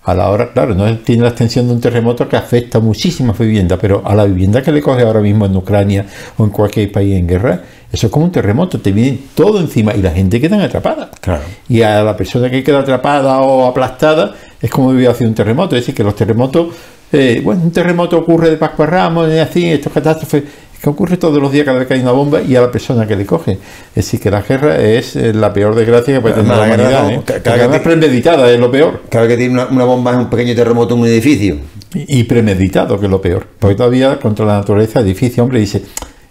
a 0.05 0.15
la 0.15 0.29
hora, 0.29 0.53
claro, 0.53 0.75
no 0.75 0.99
tiene 0.99 1.23
la 1.23 1.29
extensión 1.29 1.67
de 1.67 1.73
un 1.73 1.81
terremoto 1.81 2.29
que 2.29 2.37
afecta 2.37 2.77
a 2.77 2.81
muchísimas 2.81 3.39
viviendas, 3.39 3.79
pero 3.81 4.03
a 4.05 4.15
la 4.15 4.25
vivienda 4.27 4.63
que 4.63 4.71
le 4.71 4.83
coge 4.83 5.03
ahora 5.03 5.21
mismo 5.21 5.47
en 5.47 5.57
Ucrania 5.57 6.05
o 6.37 6.45
en 6.45 6.51
cualquier 6.51 6.93
país 6.93 7.17
en 7.17 7.27
guerra, 7.27 7.63
eso 7.91 8.09
es 8.09 8.13
como 8.13 8.27
un 8.27 8.33
terremoto, 8.33 8.81
te 8.81 8.93
viene 8.93 9.19
todo 9.35 9.61
encima 9.61 9.95
y 9.95 10.03
la 10.03 10.11
gente 10.11 10.41
queda 10.41 10.63
atrapada. 10.63 11.11
Claro. 11.21 11.43
Y 11.69 11.81
a 11.81 12.03
la 12.03 12.15
persona 12.17 12.51
que 12.51 12.63
queda 12.63 12.81
atrapada 12.81 13.41
o 13.41 13.67
aplastada 13.67 14.35
es 14.61 14.71
como 14.71 14.91
vivir 14.91 15.09
hacia 15.09 15.27
un 15.27 15.35
terremoto. 15.35 15.75
Es 15.75 15.83
decir, 15.83 15.95
que 15.95 16.05
los 16.05 16.17
terremotos, 16.17 16.75
eh, 17.13 17.41
bueno, 17.43 17.63
un 17.63 17.71
terremoto 17.71 18.19
ocurre 18.19 18.51
de 18.51 18.57
Pascua 18.57 18.87
Ramos, 18.87 19.33
y 19.33 19.39
así, 19.39 19.71
estos 19.71 19.93
catástrofes, 19.93 20.43
es 20.43 20.49
que 20.85 20.91
ocurre 20.91 21.17
todos 21.17 21.41
los 21.41 21.51
días 21.51 21.65
cada 21.65 21.79
vez 21.79 21.89
que 21.89 21.95
hay 21.95 22.01
una 22.01 22.13
bomba 22.13 22.43
y 22.43 22.55
a 22.57 22.61
la 22.61 22.71
persona 22.71 23.07
que 23.07 23.17
le 23.17 23.25
coge. 23.25 23.53
Es 23.53 24.05
decir, 24.05 24.21
que 24.21 24.31
la 24.31 24.43
guerra 24.43 24.79
es 24.79 25.17
eh, 25.17 25.33
la 25.33 25.51
peor 25.51 25.75
desgracia 25.75 26.15
que 26.15 26.21
puede 26.21 26.35
tener 26.35 26.55
la 26.55 26.63
humanidad. 26.63 27.03
no, 27.05 27.11
¿eh? 27.11 27.23
cada 27.43 27.57
además 27.57 27.79
que- 27.79 27.85
premeditada 27.85 28.51
es 28.53 28.61
lo 28.61 28.71
peor. 28.71 29.01
Cada 29.09 29.25
vez 29.25 29.33
que 29.35 29.39
tiene 29.39 29.55
una, 29.55 29.67
una 29.67 29.85
bomba 29.85 30.11
es 30.13 30.19
un 30.19 30.29
pequeño 30.29 30.55
terremoto 30.55 30.95
en 30.95 31.01
un 31.01 31.07
edificio. 31.07 31.57
Y 31.95 32.21
y 32.21 32.25
premeditado, 32.25 32.99
que 33.01 33.07
es 33.07 33.11
lo 33.11 33.23
peor. 33.23 33.47
Porque 33.59 33.77
todavía 33.77 34.19
contra 34.21 34.45
la 34.45 34.59
naturaleza 34.59 35.01
es 35.01 35.07
difícil. 35.07 35.41
Hombre, 35.41 35.59
dice, 35.61 35.83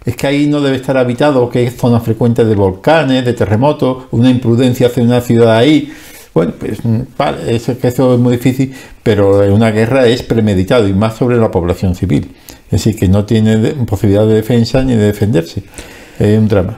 es 0.04 0.14
que 0.14 0.26
ahí 0.28 0.46
no 0.46 0.60
debe 0.60 0.76
estar 0.76 0.96
habitado, 0.96 1.48
que 1.50 1.64
es 1.66 1.76
zona 1.76 1.98
frecuente 1.98 2.44
de 2.44 2.54
volcanes, 2.54 3.24
de 3.24 3.32
terremotos, 3.32 4.04
una 4.12 4.30
imprudencia 4.30 4.86
hacia 4.86 5.02
una 5.02 5.20
ciudad 5.20 5.56
ahí. 5.56 5.92
Bueno, 6.32 6.52
pues 6.58 6.84
mm, 6.84 7.00
vale, 7.18 7.56
eso, 7.56 7.76
que 7.78 7.88
eso 7.88 8.14
es 8.14 8.20
muy 8.20 8.36
difícil, 8.36 8.72
pero 9.02 9.38
una 9.52 9.70
guerra 9.72 10.06
es 10.06 10.22
premeditado 10.22 10.86
y 10.86 10.92
más 10.92 11.16
sobre 11.16 11.38
la 11.38 11.50
población 11.50 11.94
civil. 11.96 12.30
Es 12.74 12.84
decir, 12.84 12.98
que 12.98 13.08
no 13.08 13.24
tiene 13.24 13.56
posibilidad 13.86 14.26
de 14.26 14.34
defensa 14.34 14.82
ni 14.82 14.96
de 14.96 15.04
defenderse. 15.04 15.62
Es 16.18 16.38
un 16.38 16.48
drama. 16.48 16.76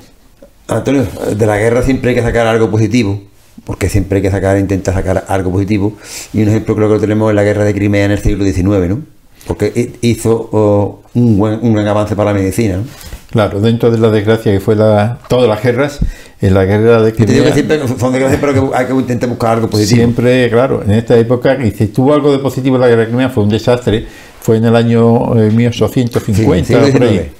Antonio, 0.68 1.06
de 1.34 1.46
la 1.46 1.56
guerra 1.56 1.82
siempre 1.82 2.10
hay 2.10 2.16
que 2.16 2.22
sacar 2.22 2.46
algo 2.46 2.70
positivo, 2.70 3.22
porque 3.64 3.88
siempre 3.88 4.16
hay 4.16 4.22
que 4.22 4.30
sacar, 4.30 4.58
intentar 4.58 4.94
sacar 4.94 5.24
algo 5.28 5.50
positivo. 5.52 5.94
Y 6.34 6.42
un 6.42 6.48
ejemplo 6.48 6.74
creo 6.76 6.88
que 6.88 6.94
lo 6.94 7.00
tenemos 7.00 7.30
en 7.30 7.36
la 7.36 7.44
guerra 7.44 7.64
de 7.64 7.72
Crimea 7.72 8.04
en 8.04 8.10
el 8.10 8.18
siglo 8.18 8.44
XIX, 8.44 8.88
¿no? 8.88 9.00
porque 9.46 9.72
hi- 9.74 10.08
hizo 10.08 10.48
oh, 10.52 11.02
un, 11.14 11.38
buen, 11.38 11.60
un 11.62 11.72
buen 11.72 11.86
avance 11.86 12.14
para 12.16 12.32
la 12.32 12.38
medicina. 12.38 12.76
¿no? 12.78 12.82
Claro, 13.30 13.60
dentro 13.60 13.90
de 13.90 13.98
la 13.98 14.10
desgracia 14.10 14.52
que 14.52 14.60
fue 14.60 14.74
la, 14.74 15.18
todas 15.28 15.48
las 15.48 15.62
guerras, 15.62 16.00
en 16.40 16.52
la 16.52 16.64
guerra 16.64 17.00
de 17.00 17.12
Yo 17.12 17.16
te 17.24 17.32
digo 17.32 17.44
que 17.44 17.52
Crimea, 17.52 17.78
siempre 17.86 17.98
son 17.98 18.12
desgracias, 18.12 18.40
pero 18.40 18.52
que 18.70 18.76
hay 18.76 18.86
que 18.86 18.92
intentar 18.92 19.28
buscar 19.28 19.54
algo 19.54 19.70
positivo. 19.70 19.96
siempre, 19.96 20.50
claro, 20.50 20.82
en 20.82 20.90
esta 20.90 21.16
época, 21.16 21.56
si 21.76 21.86
tuvo 21.86 22.12
algo 22.12 22.32
de 22.32 22.38
positivo 22.40 22.76
en 22.76 22.82
la 22.82 22.88
guerra 22.88 23.02
de 23.02 23.06
Crimea, 23.08 23.30
fue 23.30 23.44
un 23.44 23.48
desastre, 23.50 24.04
fue 24.46 24.58
en 24.58 24.64
el 24.64 24.76
año 24.76 25.36
eh, 25.36 25.50
1850, 25.50 26.66
Sí, 26.68 26.74
siglo 26.74 26.92
por 26.92 27.02
ahí, 27.02 27.16
XIX. 27.18 27.30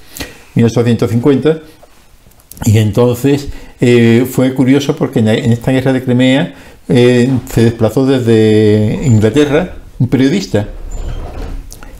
1850, 0.55 1.59
y 2.65 2.77
entonces 2.79 3.47
eh, 3.79 4.27
fue 4.29 4.53
curioso 4.53 4.93
porque 4.95 5.19
en, 5.19 5.25
la- 5.25 5.33
en 5.35 5.53
esta 5.53 5.71
guerra 5.71 5.93
de 5.93 6.03
Crimea 6.03 6.53
eh, 6.89 7.29
se 7.53 7.63
desplazó 7.63 8.05
desde 8.05 8.99
Inglaterra 9.05 9.75
un 9.99 10.07
periodista, 10.09 10.67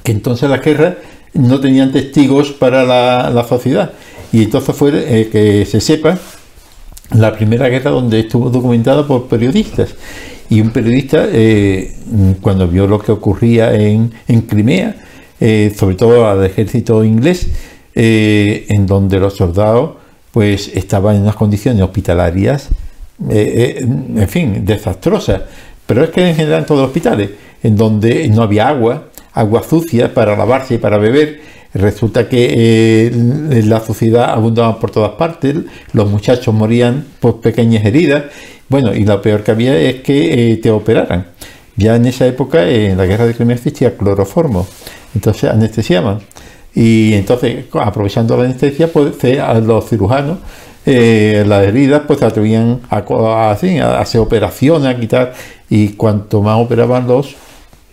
que 0.03 0.11
entonces 0.11 0.49
las 0.49 0.61
guerras 0.61 0.95
no 1.33 1.59
tenían 1.61 1.93
testigos 1.93 2.51
para 2.51 2.83
la, 2.83 3.29
la 3.29 3.47
sociedad. 3.47 3.91
Y 4.33 4.43
entonces 4.43 4.75
fue, 4.75 4.91
eh, 4.93 5.29
que 5.31 5.65
se 5.65 5.79
sepa, 5.79 6.17
la 7.11 7.33
primera 7.33 7.69
guerra 7.69 7.91
donde 7.91 8.19
estuvo 8.19 8.49
documentada 8.49 9.07
por 9.07 9.27
periodistas. 9.27 9.89
Y 10.49 10.61
un 10.61 10.69
periodista, 10.69 11.25
eh, 11.29 11.93
cuando 12.41 12.67
vio 12.67 12.87
lo 12.87 12.99
que 12.99 13.11
ocurría 13.11 13.73
en, 13.73 14.13
en 14.27 14.41
Crimea, 14.41 14.95
eh, 15.39 15.73
sobre 15.75 15.95
todo 15.95 16.27
al 16.27 16.45
ejército 16.45 17.03
inglés, 17.03 17.49
eh, 17.93 18.65
en 18.69 18.85
donde 18.85 19.19
los 19.19 19.35
soldados 19.35 19.95
pues 20.31 20.71
estaban 20.73 21.15
en 21.15 21.23
unas 21.23 21.35
condiciones 21.35 21.81
hospitalarias, 21.81 22.69
en 23.27 24.27
fin, 24.29 24.63
desastrosas. 24.63 25.41
Pero 25.85 26.03
es 26.03 26.11
que 26.11 26.29
en 26.29 26.35
general 26.35 26.59
en 26.59 26.65
todos 26.67 26.81
los 26.81 26.87
hospitales, 26.89 27.31
en 27.63 27.75
donde 27.75 28.27
no 28.27 28.43
había 28.43 28.67
agua, 28.67 29.09
agua 29.33 29.63
sucia 29.63 30.13
para 30.13 30.37
lavarse 30.37 30.75
y 30.75 30.77
para 30.77 30.99
beber, 30.99 31.41
resulta 31.73 32.29
que 32.29 33.11
la 33.65 33.79
suciedad 33.83 34.29
abundaba 34.29 34.79
por 34.79 34.91
todas 34.91 35.13
partes, 35.13 35.55
los 35.93 36.07
muchachos 36.07 36.53
morían 36.53 37.05
por 37.19 37.41
pequeñas 37.41 37.83
heridas, 37.83 38.25
bueno, 38.69 38.93
y 38.93 39.05
lo 39.05 39.21
peor 39.21 39.43
que 39.43 39.51
había 39.51 39.77
es 39.79 39.95
que 40.01 40.51
eh, 40.53 40.57
te 40.57 40.69
operaran. 40.71 41.27
Ya 41.75 41.95
en 41.95 42.05
esa 42.05 42.25
época, 42.25 42.63
eh, 42.67 42.91
en 42.91 42.97
la 42.97 43.05
guerra 43.05 43.25
de 43.25 43.33
Crimea 43.35 43.55
existía 43.55 43.95
cloroformo, 43.95 44.67
entonces 45.15 45.49
anestesiaban. 45.49 46.19
Y 46.73 47.13
entonces, 47.13 47.65
aprovechando 47.73 48.35
la 48.37 48.43
anestesia, 48.45 48.91
pues 48.91 49.13
a 49.39 49.53
los 49.59 49.87
cirujanos, 49.89 50.39
eh, 50.85 51.43
las 51.47 51.63
heridas, 51.65 52.03
pues 52.07 52.21
atrevían 52.21 52.81
a, 52.89 52.97
a- 53.07 53.51
hacer 53.99 54.21
operaciones, 54.21 54.87
a 54.95 54.99
quitar, 54.99 55.33
y 55.69 55.89
cuanto 55.89 56.41
más 56.41 56.57
operaban 56.59 57.07
los, 57.07 57.35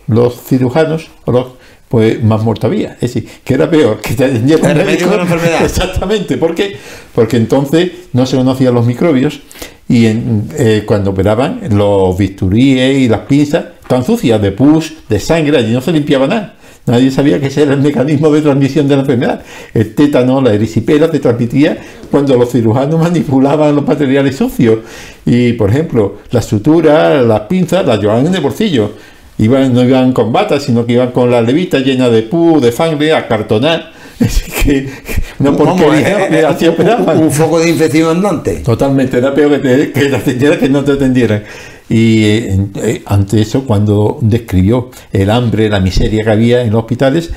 los 0.07 0.39
cirujanos, 0.41 1.09
los, 1.27 1.47
pues 1.89 2.23
más 2.23 2.41
muerto 2.43 2.67
había. 2.67 2.93
Es 2.93 3.01
decir, 3.13 3.27
que 3.43 3.53
era 3.55 3.69
peor 3.69 4.01
que 4.01 4.13
te 4.13 4.25
El 4.25 4.41
remedio 4.47 4.85
médico. 4.85 5.09
de 5.11 5.17
la 5.17 5.23
enfermedad. 5.23 5.61
Exactamente. 5.65 6.37
¿Por 6.37 6.55
qué? 6.55 6.77
Porque 7.13 7.37
entonces 7.37 7.91
no 8.13 8.25
se 8.25 8.37
conocían 8.37 8.73
los 8.73 8.85
microbios 8.85 9.41
y 9.87 10.05
en- 10.07 10.49
eh, 10.57 10.83
cuando 10.85 11.11
operaban 11.11 11.59
los 11.71 12.17
bisturíes 12.17 12.97
y 12.97 13.07
las 13.07 13.21
pinzas 13.21 13.65
estaban 13.81 14.03
sucias 14.05 14.41
de 14.41 14.51
pus, 14.51 14.93
de 15.09 15.19
sangre, 15.19 15.57
allí 15.57 15.71
no 15.73 15.81
se 15.81 15.91
limpiaba 15.91 16.27
nada. 16.27 16.53
Nadie 16.87 17.09
sabía 17.09 17.39
que 17.39 17.47
ese 17.47 17.63
era 17.63 17.73
el 17.73 17.81
mecanismo 17.81 18.29
de 18.29 18.41
transmisión 18.41 18.87
de 18.87 18.95
la 18.95 19.01
enfermedad. 19.01 19.41
El 19.73 19.95
tétano, 19.95 20.39
la 20.39 20.53
erisipela 20.53 21.09
se 21.11 21.17
transmitía 21.19 21.77
cuando 22.11 22.35
los 22.37 22.51
cirujanos 22.51 22.99
manipulaban 22.99 23.75
los 23.75 23.87
materiales 23.87 24.35
sucios. 24.35 24.79
Y, 25.25 25.53
por 25.53 25.71
ejemplo, 25.71 26.17
las 26.29 26.45
suturas, 26.45 27.25
las 27.25 27.41
pinzas, 27.41 27.87
las 27.87 27.99
llevaban 27.99 28.27
en 28.27 28.35
el 28.35 28.41
bolsillo. 28.41 28.91
Iban, 29.39 29.73
no 29.73 29.83
iban 29.83 30.13
con 30.13 30.31
batas, 30.31 30.61
sino 30.61 30.85
que 30.85 30.93
iban 30.93 31.09
con 31.11 31.31
la 31.31 31.41
levita 31.41 31.79
llena 31.79 32.07
de 32.09 32.21
pus, 32.21 32.61
de 32.61 32.71
sangre, 32.71 33.13
a 33.13 33.27
cartonar. 33.27 33.91
Así 34.19 34.51
que 34.63 34.89
una 35.39 35.51
porquería 35.55 36.27
eh, 36.27 36.45
eh, 36.69 37.17
un- 37.19 37.31
foco 37.31 37.59
de 37.59 37.69
infección 37.69 38.17
andante. 38.17 38.57
Totalmente, 38.57 39.17
era 39.17 39.33
peor 39.33 39.61
que 39.61 39.67
te, 39.77 39.91
que 39.91 40.05
te 40.05 40.15
atendieran 40.15 40.59
que 40.59 40.69
no 40.69 40.83
te 40.83 40.91
atendieran. 40.93 41.43
Y 41.89 42.23
eh, 42.23 42.59
eh, 42.81 43.01
ante 43.05 43.41
eso, 43.41 43.63
cuando 43.65 44.17
describió 44.21 44.89
el 45.11 45.29
hambre, 45.29 45.69
la 45.69 45.79
miseria 45.79 46.23
que 46.23 46.29
había 46.31 46.61
en 46.61 46.71
los 46.71 46.79
hospitales, 46.83 47.29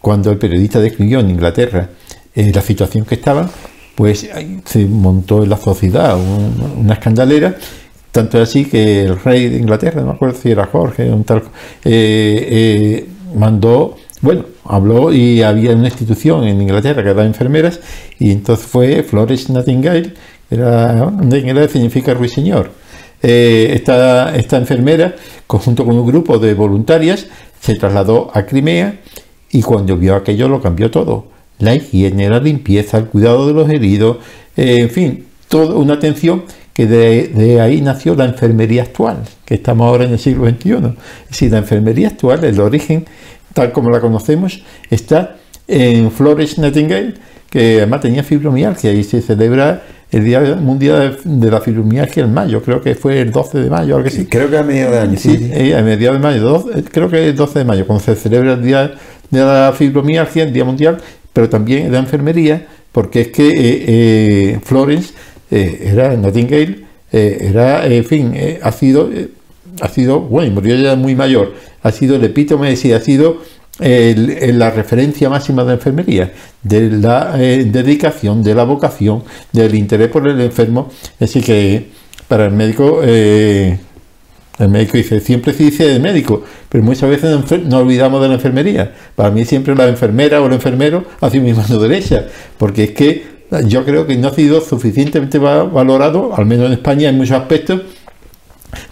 cuando 0.00 0.30
el 0.32 0.38
periodista 0.38 0.80
describió 0.80 1.20
en 1.20 1.30
Inglaterra 1.30 1.90
la 2.34 2.60
situación 2.62 3.04
que 3.04 3.14
estaban, 3.16 3.48
pues 3.94 4.26
se 4.64 4.86
montó 4.86 5.42
en 5.44 5.50
la 5.50 5.56
sociedad 5.58 6.16
un- 6.16 6.78
una 6.84 6.94
escandalera. 6.94 7.54
Tanto 8.10 8.42
es 8.42 8.48
así 8.48 8.64
que 8.64 9.02
el 9.04 9.20
rey 9.20 9.48
de 9.48 9.58
Inglaterra, 9.58 10.00
no 10.00 10.08
me 10.08 10.12
acuerdo 10.14 10.38
si 10.42 10.50
era 10.50 10.66
Jorge, 10.66 11.10
un 11.10 11.24
tal, 11.24 11.42
eh, 11.84 12.48
eh, 12.50 13.06
mandó, 13.36 13.96
bueno, 14.20 14.44
habló 14.64 15.12
y 15.12 15.42
había 15.42 15.72
una 15.72 15.88
institución 15.88 16.44
en 16.44 16.60
Inglaterra 16.60 17.02
que 17.02 17.08
daba 17.08 17.24
enfermeras 17.24 17.80
y 18.18 18.30
entonces 18.30 18.66
fue 18.66 19.02
Florence 19.02 19.52
Nightingale, 19.52 20.14
era, 20.50 21.10
Nightingale 21.10 21.68
significa 21.68 22.14
ruiseñor. 22.14 22.70
Eh, 23.22 23.70
esta, 23.74 24.34
esta 24.36 24.56
enfermera, 24.56 25.14
conjunto 25.46 25.84
con 25.84 25.96
un 25.96 26.06
grupo 26.06 26.38
de 26.38 26.54
voluntarias, 26.54 27.26
se 27.60 27.76
trasladó 27.76 28.30
a 28.34 28.44
Crimea 28.46 29.00
y 29.50 29.62
cuando 29.62 29.96
vio 29.96 30.16
aquello 30.16 30.48
lo 30.48 30.60
cambió 30.60 30.90
todo. 30.90 31.26
La 31.58 31.74
higiene, 31.74 32.28
la 32.28 32.40
limpieza, 32.40 32.98
el 32.98 33.06
cuidado 33.06 33.46
de 33.46 33.52
los 33.52 33.70
heridos, 33.70 34.16
eh, 34.56 34.78
en 34.80 34.90
fin, 34.90 35.26
toda 35.48 35.76
una 35.76 35.94
atención 35.94 36.44
que 36.72 36.86
de, 36.86 37.60
ahí 37.60 37.80
nació 37.80 38.14
la 38.14 38.24
enfermería 38.24 38.82
actual, 38.82 39.18
que 39.44 39.54
estamos 39.54 39.86
ahora 39.86 40.04
en 40.04 40.12
el 40.12 40.18
siglo 40.18 40.48
XXI. 40.48 40.70
Es 41.24 41.28
decir, 41.28 41.52
la 41.52 41.58
enfermería 41.58 42.08
actual, 42.08 42.42
el 42.44 42.58
origen, 42.60 43.04
tal 43.54 43.72
como 43.72 43.90
la 43.90 44.00
conocemos, 44.00 44.62
está 44.90 45.36
en 45.68 46.10
Florence 46.10 46.60
Nightingale, 46.60 47.14
que 47.50 47.78
además 47.78 48.00
tenía 48.00 48.22
fibromialgia 48.22 48.92
y 48.92 49.04
se 49.04 49.20
celebra 49.20 49.82
el 50.10 50.24
Día 50.24 50.40
Mundial 50.56 51.18
de 51.24 51.50
la 51.50 51.60
Fibromialgia 51.60 52.24
en 52.24 52.34
mayo, 52.34 52.62
creo 52.62 52.82
que 52.82 52.94
fue 52.94 53.20
el 53.20 53.32
12 53.32 53.60
de 53.60 53.70
mayo, 53.70 53.96
algo 53.96 54.08
así. 54.08 54.26
Creo 54.26 54.50
que 54.50 54.58
a 54.58 54.62
medio 54.62 54.90
de 54.90 54.98
año, 54.98 55.16
sí. 55.16 55.30
Sí, 55.30 55.38
sí. 55.38 55.50
eh, 55.52 55.76
a 55.76 55.82
mediados 55.82 56.20
de 56.20 56.22
mayo, 56.22 56.66
creo 56.90 57.08
que 57.08 57.28
el 57.28 57.36
12 57.36 57.60
de 57.60 57.64
mayo, 57.64 57.86
cuando 57.86 58.04
se 58.04 58.14
celebra 58.14 58.52
el 58.52 58.62
Día 58.62 58.92
de 59.30 59.40
la 59.40 59.72
Fibromialgia, 59.76 60.44
el 60.44 60.52
Día 60.52 60.64
Mundial, 60.64 60.98
pero 61.32 61.48
también 61.48 61.84
de 61.84 61.90
la 61.92 61.98
enfermería, 62.00 62.66
porque 62.92 63.22
es 63.22 63.28
que 63.28 63.48
eh, 63.48 63.84
eh, 63.86 64.60
Florence 64.62 65.14
eh, 65.50 65.88
era 65.92 66.14
Nightingale, 66.14 66.92
era, 67.10 67.84
en 67.86 68.04
fin, 68.06 68.34
ha 68.62 68.72
sido, 68.72 69.10
ha 69.82 69.88
sido, 69.88 70.20
bueno, 70.20 70.48
y 70.48 70.50
murió 70.54 70.76
ya 70.76 70.94
muy 70.96 71.14
mayor, 71.14 71.52
ha 71.82 71.90
sido 71.92 72.16
el 72.16 72.24
epítome, 72.24 72.68
decir, 72.70 72.94
ha 72.94 73.00
sido 73.00 73.38
el- 73.80 74.58
la 74.58 74.70
referencia 74.70 75.28
máxima 75.28 75.64
de 75.64 75.72
enfermería, 75.74 76.32
de 76.62 76.90
la 76.90 77.34
eh, 77.38 77.64
dedicación, 77.64 78.42
de 78.42 78.54
la 78.54 78.64
vocación, 78.64 79.24
del 79.52 79.74
interés 79.74 80.08
por 80.08 80.26
el 80.28 80.40
enfermo. 80.40 80.88
Así 81.20 81.40
que 81.40 81.88
para 82.28 82.46
el 82.46 82.52
médico, 82.52 83.00
eh, 83.02 83.78
el 84.58 84.68
médico 84.68 84.96
dice, 84.98 85.18
siempre 85.20 85.52
se 85.54 85.64
dice 85.64 85.84
de 85.88 85.98
médico, 85.98 86.44
pero 86.68 86.84
muchas 86.84 87.08
veces 87.10 87.30
nos 87.64 87.80
olvidamos 87.80 88.22
de 88.22 88.28
la 88.28 88.34
enfermería. 88.34 88.92
Para 89.16 89.30
mí 89.30 89.44
siempre 89.44 89.74
la 89.74 89.88
enfermera 89.88 90.40
o 90.40 90.46
el 90.46 90.52
enfermero 90.52 91.04
ha 91.20 91.30
sido 91.30 91.42
mi 91.44 91.52
mano 91.60 91.78
derecha, 91.78 92.26
porque 92.58 92.84
es 92.84 92.90
que 92.92 93.24
yo 93.66 93.84
creo 93.84 94.06
que 94.06 94.16
no 94.16 94.28
ha 94.28 94.34
sido 94.34 94.60
suficientemente 94.60 95.38
va- 95.38 95.64
valorado, 95.64 96.34
al 96.36 96.46
menos 96.46 96.66
en 96.66 96.72
España 96.74 97.08
en 97.08 97.16
muchos 97.18 97.36
aspectos, 97.36 97.80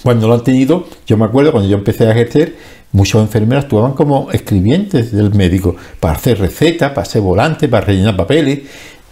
cuando 0.02 0.28
lo 0.28 0.34
han 0.34 0.44
tenido, 0.44 0.86
yo 1.06 1.16
me 1.16 1.24
acuerdo 1.24 1.52
cuando 1.52 1.68
yo 1.68 1.76
empecé 1.76 2.06
a 2.06 2.10
ejercer, 2.12 2.54
muchos 2.92 3.20
enfermeros 3.22 3.64
actuaban 3.64 3.92
como 3.92 4.30
escribientes 4.32 5.12
del 5.12 5.32
médico, 5.34 5.76
para 6.00 6.14
hacer 6.14 6.38
recetas, 6.38 6.90
para 6.90 7.02
hacer 7.02 7.22
volantes, 7.22 7.68
para 7.68 7.86
rellenar 7.86 8.16
papeles, 8.16 8.60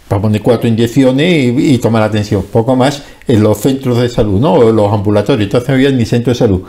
para 0.07 0.21
poner 0.21 0.41
cuatro 0.41 0.67
inyecciones 0.67 1.31
y, 1.59 1.73
y 1.75 1.77
tomar 1.77 2.01
atención. 2.03 2.43
Poco 2.51 2.75
más 2.75 3.03
en 3.27 3.43
los 3.43 3.57
centros 3.59 3.99
de 4.01 4.09
salud, 4.09 4.39
¿no? 4.39 4.53
O 4.53 4.69
en 4.69 4.75
los 4.75 4.91
ambulatorios. 4.91 5.43
Entonces 5.45 5.69
no 5.69 5.75
había 5.75 5.91
ni 5.91 6.05
centro 6.05 6.33
de 6.33 6.39
salud. 6.39 6.63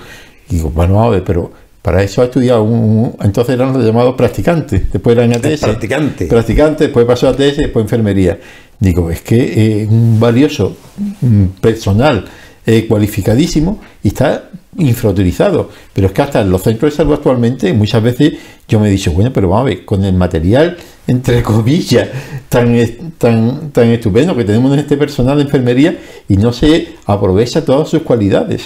Y 0.51 0.57
digo, 0.57 0.71
bueno, 0.71 1.03
a 1.03 1.09
ver, 1.09 1.25
pero 1.25 1.51
para 1.81 2.03
eso 2.03 2.21
ha 2.21 2.27
estudiado 2.27 2.63
un, 2.63 2.73
un- 2.75 3.17
entonces 3.23 3.55
eran 3.55 3.73
los 3.73 3.83
llamados 3.85 4.15
practicantes, 4.15 4.93
después 4.93 5.17
eran 5.17 5.33
ATS. 5.33 5.61
Practicante. 5.63 6.27
Practicante, 6.27 6.85
después 6.85 7.07
pasó 7.07 7.29
a 7.29 7.31
ATS, 7.31 7.57
después 7.57 7.83
enfermería. 7.85 8.39
Digo, 8.79 9.11
es 9.11 9.23
que 9.23 9.83
eh, 9.83 9.87
un 9.89 10.21
valioso 10.21 10.77
mm, 11.23 11.45
personal 11.63 12.25
eh, 12.67 12.87
cualificadísimo 12.87 13.81
y 14.03 14.09
está 14.09 14.51
infrautilizado. 14.77 15.71
Pero 15.93 16.09
es 16.09 16.13
que 16.13 16.23
hasta 16.23 16.41
en 16.41 16.51
los 16.51 16.63
centros 16.63 16.93
de 16.93 16.97
salud 16.97 17.15
actualmente 17.15 17.73
muchas 17.73 18.03
veces 18.03 18.35
yo 18.69 18.79
me 18.79 18.89
he 18.89 18.91
dicho, 18.91 19.13
bueno, 19.13 19.33
pero 19.33 19.49
vamos 19.49 19.63
a 19.63 19.69
ver, 19.71 19.85
con 19.85 20.05
el 20.05 20.15
material, 20.15 20.77
entre 21.07 21.43
comillas, 21.45 22.09
tan, 22.49 22.77
tan, 23.19 23.71
tan 23.71 23.89
estupendo 23.89 24.37
que 24.37 24.45
tenemos 24.45 24.73
en 24.73 24.81
este 24.81 24.97
personal 24.97 25.37
de 25.37 25.45
enfermería 25.45 25.99
y 26.29 26.37
no 26.37 26.53
se 26.53 26.95
aprovecha 27.07 27.65
todas 27.65 27.89
sus 27.89 28.03
cualidades. 28.03 28.65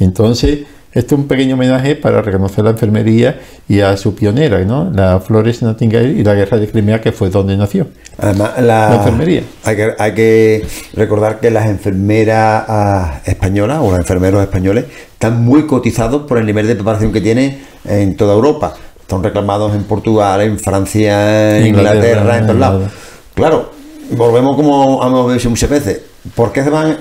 Entonces, 0.00 0.60
esto 0.92 1.14
es 1.14 1.20
un 1.20 1.28
pequeño 1.28 1.54
homenaje 1.54 1.96
para 1.96 2.22
reconocer 2.22 2.64
la 2.64 2.70
enfermería 2.70 3.38
y 3.68 3.80
a 3.80 3.96
su 3.98 4.14
pionera, 4.14 4.58
¿no? 4.60 4.90
La 4.90 5.20
Flores 5.20 5.62
Nightingale 5.62 6.12
y 6.12 6.24
la 6.24 6.34
guerra 6.34 6.56
de 6.56 6.66
Crimea, 6.68 7.00
que 7.00 7.12
fue 7.12 7.28
donde 7.28 7.56
nació. 7.58 7.88
Además, 8.16 8.52
la, 8.56 8.88
La 8.88 8.96
enfermería. 8.96 9.42
Hay 9.64 9.76
que, 9.76 9.94
hay 9.98 10.14
que 10.14 10.66
recordar 10.94 11.40
que 11.40 11.50
las 11.50 11.66
enfermeras 11.66 12.64
ah, 12.66 13.20
españolas 13.26 13.80
o 13.82 13.90
los 13.90 13.98
enfermeros 13.98 14.42
españoles 14.42 14.86
están 15.12 15.44
muy 15.44 15.66
cotizados 15.66 16.22
por 16.22 16.38
el 16.38 16.46
nivel 16.46 16.66
de 16.66 16.74
preparación 16.74 17.12
que 17.12 17.20
tienen 17.20 17.60
en 17.84 18.16
toda 18.16 18.34
Europa. 18.34 18.74
Están 18.98 19.22
reclamados 19.22 19.74
en 19.74 19.84
Portugal, 19.84 20.40
en 20.40 20.58
Francia, 20.58 21.58
en 21.58 21.66
Inglaterra, 21.66 22.38
en 22.38 22.46
todos 22.46 22.58
lados. 22.58 22.92
Claro, 23.34 23.72
volvemos 24.10 24.56
como 24.56 25.04
hemos 25.06 25.34
dicho 25.34 25.50
muchas 25.50 25.68
veces. 25.70 26.00
¿Por 26.34 26.50
qué 26.50 26.64
se 26.64 26.70
van 26.70 26.96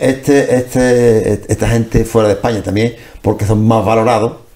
este, 0.00 0.56
este, 0.56 1.52
esta 1.52 1.68
gente 1.68 2.04
fuera 2.04 2.28
de 2.28 2.34
España 2.34 2.62
también? 2.62 2.94
Porque 3.22 3.44
son 3.44 3.66
más 3.66 3.84
valorados 3.84 4.46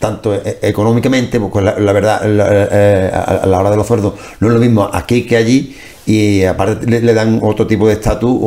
tanto 0.00 0.34
e- 0.34 0.58
económicamente, 0.62 1.38
porque 1.38 1.60
la, 1.60 1.92
verdad, 1.92 2.20
eh, 2.24 3.10
a 3.12 3.46
la 3.46 3.60
hora 3.60 3.70
de 3.70 3.76
los 3.76 3.86
sueldos 3.86 4.14
no 4.40 4.48
es 4.48 4.54
lo 4.54 4.58
mismo 4.58 4.88
aquí 4.92 5.26
que 5.26 5.36
allí, 5.36 5.76
y 6.06 6.42
aparte 6.44 6.86
le, 6.86 7.14
dan 7.14 7.38
otro 7.42 7.66
tipo 7.66 7.86
de 7.86 7.94
estatus 7.94 8.40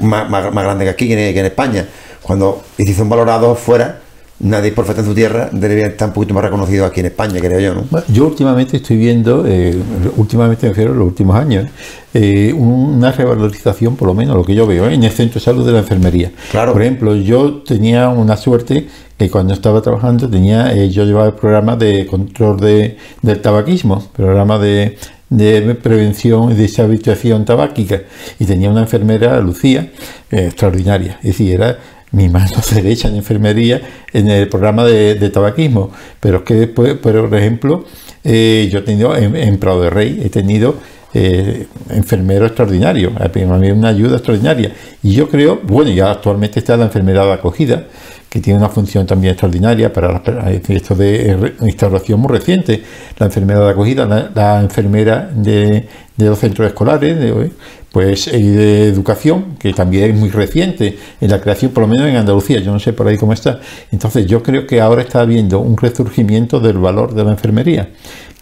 más, 0.00 0.52
grande 0.52 0.84
que 0.84 0.90
aquí, 0.90 1.06
que 1.06 1.38
en, 1.38 1.46
España. 1.46 1.86
Cuando 2.22 2.62
y 2.78 2.92
son 2.94 3.08
valorados 3.08 3.58
fuera, 3.58 4.00
nadie 4.42 4.72
por 4.72 4.84
falta 4.84 5.00
en 5.00 5.06
su 5.06 5.14
tierra 5.14 5.48
debería 5.52 5.86
estar 5.86 6.08
un 6.08 6.14
poquito 6.14 6.34
más 6.34 6.44
reconocido 6.44 6.84
aquí 6.84 7.00
en 7.00 7.06
España, 7.06 7.40
creo 7.40 7.60
yo, 7.60 7.74
¿no? 7.74 8.02
Yo 8.08 8.26
últimamente 8.26 8.76
estoy 8.76 8.96
viendo, 8.96 9.44
eh, 9.46 9.76
últimamente 10.16 10.66
me 10.66 10.70
refiero 10.70 10.92
a 10.92 10.96
los 10.96 11.06
últimos 11.06 11.36
años, 11.36 11.68
eh, 12.12 12.52
una 12.52 13.12
revalorización, 13.12 13.96
por 13.96 14.08
lo 14.08 14.14
menos 14.14 14.36
lo 14.36 14.44
que 14.44 14.54
yo 14.54 14.66
veo, 14.66 14.90
en 14.90 15.02
el 15.04 15.10
centro 15.10 15.34
de 15.34 15.44
salud 15.44 15.64
de 15.64 15.72
la 15.72 15.78
enfermería. 15.78 16.32
Claro. 16.50 16.72
Por 16.72 16.82
ejemplo, 16.82 17.14
yo 17.14 17.62
tenía 17.62 18.08
una 18.08 18.36
suerte 18.36 18.88
que 19.16 19.30
cuando 19.30 19.54
estaba 19.54 19.80
trabajando 19.80 20.28
tenía, 20.28 20.74
eh, 20.74 20.90
yo 20.90 21.04
llevaba 21.04 21.26
el 21.26 21.34
programa 21.34 21.76
de 21.76 22.06
control 22.06 22.58
de, 22.58 22.96
del 23.22 23.40
tabaquismo, 23.40 24.08
programa 24.14 24.58
de, 24.58 24.98
de 25.30 25.74
prevención 25.76 26.50
y 26.50 26.54
deshabituación 26.54 27.44
tabáquica, 27.44 28.02
y 28.40 28.44
tenía 28.44 28.70
una 28.70 28.80
enfermera, 28.80 29.40
Lucía, 29.40 29.92
extraordinaria. 30.30 31.18
Es 31.20 31.38
decir, 31.38 31.54
era 31.54 31.78
mi 32.12 32.28
mano 32.28 32.56
derecha 32.74 33.08
en 33.08 33.16
enfermería 33.16 33.80
en 34.12 34.28
el 34.28 34.48
programa 34.48 34.84
de, 34.84 35.30
tabaquismo. 35.30 35.90
Pero 36.20 36.38
es 36.38 36.42
que 36.44 36.54
después, 36.54 36.94
por 36.94 37.34
ejemplo, 37.34 37.84
eh, 38.24 38.68
yo 38.70 38.80
he 38.80 38.82
tenido 38.82 39.16
en, 39.16 39.58
Prado 39.58 39.82
de 39.82 39.90
Rey, 39.90 40.20
he 40.24 40.30
tenido 40.30 40.76
eh, 41.14 41.66
enfermero 41.90 42.46
extraordinario, 42.46 43.12
mí 43.58 43.70
una 43.70 43.88
ayuda 43.88 44.16
extraordinaria. 44.16 44.72
Y 45.02 45.14
yo 45.14 45.28
creo, 45.28 45.60
bueno, 45.62 45.90
ya 45.90 46.10
actualmente 46.10 46.60
está 46.60 46.76
la 46.76 46.84
enfermera 46.84 47.24
de 47.24 47.32
acogida, 47.32 47.86
que 48.32 48.40
tiene 48.40 48.58
una 48.58 48.70
función 48.70 49.06
también 49.06 49.32
extraordinaria 49.32 49.92
para 49.92 50.22
esto 50.50 50.94
de 50.94 51.52
instauración 51.60 52.18
muy 52.18 52.30
reciente. 52.30 52.82
La 53.18 53.26
enfermera 53.26 53.60
de 53.60 53.70
acogida, 53.72 54.30
la, 54.34 54.62
enfermera 54.62 55.30
de, 55.34 55.86
los 56.16 56.38
centros 56.38 56.66
escolares, 56.66 57.18
de, 57.20 57.50
pues 57.92 58.28
y 58.28 58.42
de 58.42 58.88
educación, 58.88 59.56
que 59.58 59.74
también 59.74 60.12
es 60.12 60.16
muy 60.18 60.30
reciente 60.30 60.96
en 61.20 61.30
la 61.30 61.42
creación, 61.42 61.72
por 61.72 61.82
lo 61.82 61.88
menos 61.88 62.08
en 62.08 62.16
Andalucía, 62.16 62.58
yo 62.60 62.72
no 62.72 62.78
sé 62.78 62.94
por 62.94 63.06
ahí 63.06 63.18
cómo 63.18 63.34
está. 63.34 63.60
Entonces 63.90 64.24
yo 64.24 64.42
creo 64.42 64.66
que 64.66 64.80
ahora 64.80 65.02
está 65.02 65.20
habiendo 65.20 65.60
un 65.60 65.76
resurgimiento 65.76 66.58
del 66.58 66.78
valor 66.78 67.14
de 67.14 67.24
la 67.24 67.32
enfermería, 67.32 67.90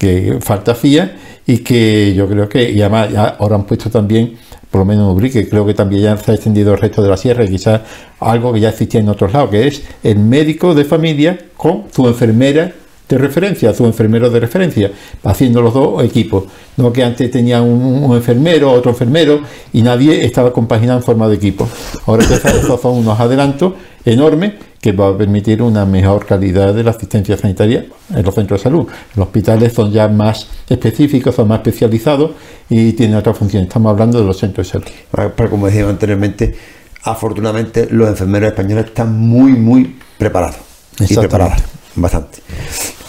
que 0.00 0.38
falta 0.40 0.73
hacía 0.73 1.14
y 1.47 1.59
que 1.59 2.14
yo 2.14 2.26
creo 2.26 2.49
que, 2.49 2.71
y 2.71 2.80
además 2.80 3.11
ahora 3.38 3.57
han 3.57 3.64
puesto 3.64 3.90
también, 3.90 4.38
por 4.71 4.78
lo 4.78 4.85
menos 4.87 5.04
en 5.04 5.14
Ubrique, 5.14 5.47
creo 5.47 5.66
que 5.66 5.75
también 5.75 6.02
ya 6.02 6.16
se 6.16 6.30
ha 6.30 6.35
extendido 6.35 6.73
el 6.73 6.80
resto 6.80 7.02
de 7.02 7.11
la 7.11 7.19
sierra 7.19 7.45
y 7.45 7.50
quizás 7.50 7.83
algo 8.19 8.50
que 8.54 8.61
ya 8.61 8.71
existía 8.71 9.00
en 9.00 9.11
otros 9.11 9.30
lados, 9.35 9.50
que 9.50 9.66
es 9.66 9.83
el 10.02 10.19
médico 10.19 10.75
de 10.75 10.87
familia 10.87 11.38
con 11.54 11.85
su 11.92 12.09
enfermera 12.09 12.73
de 13.11 13.19
referencia, 13.19 13.75
su 13.75 13.85
enfermero 13.85 14.31
de 14.31 14.40
referencia, 14.40 14.90
haciendo 15.25 15.61
los 15.61 15.75
dos 15.75 16.02
equipos. 16.05 16.45
No 16.76 16.93
que 16.93 17.02
antes 17.02 17.31
tenía 17.31 17.61
un, 17.61 18.14
enfermero, 18.14 18.73
otro 18.73 18.93
enfermero 18.93 19.40
y 19.73 19.82
nadie 19.82 20.25
estaba 20.25 20.52
compaginado 20.52 21.00
en 21.00 21.04
forma 21.04 21.28
de 21.28 21.35
equipo. 21.35 21.69
Ahora 22.06 22.25
estos 22.25 22.80
son 22.80 22.99
unos 22.99 23.19
adelantos 23.19 23.75
enormes 24.04 24.52
que 24.80 24.93
va 24.93 25.08
a 25.08 25.19
permitir 25.19 25.61
una 25.61 25.85
mejor 25.85 26.25
calidad 26.25 26.73
de 26.73 26.82
la 26.82 26.93
asistencia 26.93 27.37
sanitaria 27.37 27.85
en 28.15 28.25
los 28.25 28.35
centros 28.35 28.61
de 28.61 28.65
salud. 28.65 28.87
Los 29.15 29.26
hospitales 29.26 29.75
son 29.75 29.93
ya 29.93 30.08
más 30.08 30.47
específicos, 30.69 31.35
son 31.35 31.49
más 31.49 31.58
especializados 31.58 32.30
y 32.71 32.93
tienen 32.93 33.17
otra 33.17 33.35
función. 33.35 33.65
Estamos 33.65 33.91
hablando 33.91 34.21
de 34.21 34.25
los 34.25 34.39
centros 34.39 34.67
de 34.67 34.73
salud. 34.73 34.89
Ah, 35.13 35.28
pero 35.37 35.50
como 35.50 35.67
decía 35.67 35.87
anteriormente, 35.87 36.54
afortunadamente 37.02 37.89
los 37.91 38.08
enfermeros 38.08 38.50
españoles 38.50 38.87
están 38.87 39.19
muy, 39.19 39.52
muy 39.52 39.97
preparados. 40.17 40.56
Y 40.99 41.15
preparados, 41.15 41.63
bastante. 41.95 42.39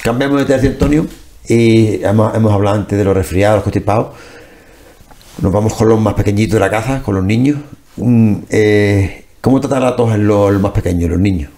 Cambiamos 0.04 0.40
de 0.40 0.46
tercio, 0.46 0.70
Antonio, 0.70 1.06
y 1.48 2.04
hemos, 2.04 2.34
hablado 2.34 2.78
antes 2.78 2.98
de 2.98 3.04
los 3.04 3.16
resfriados, 3.16 3.58
los 3.58 3.64
constipados. 3.64 4.16
Nos 5.42 5.52
vamos 5.52 5.74
con 5.74 5.90
los 5.90 6.00
más 6.00 6.14
pequeñitos 6.14 6.54
de 6.54 6.60
la 6.60 6.70
casa, 6.70 7.02
con 7.04 7.16
los 7.16 7.24
niños. 7.24 7.58
Mm, 7.98 8.36
eh, 8.50 9.26
¿Cómo 9.42 9.60
tratar 9.60 9.82
la 9.82 9.96
tos 9.96 10.14
en 10.14 10.28
los, 10.28 10.60
más 10.60 10.72
pequeños, 10.72 11.10
los 11.10 11.20
niños? 11.20 11.50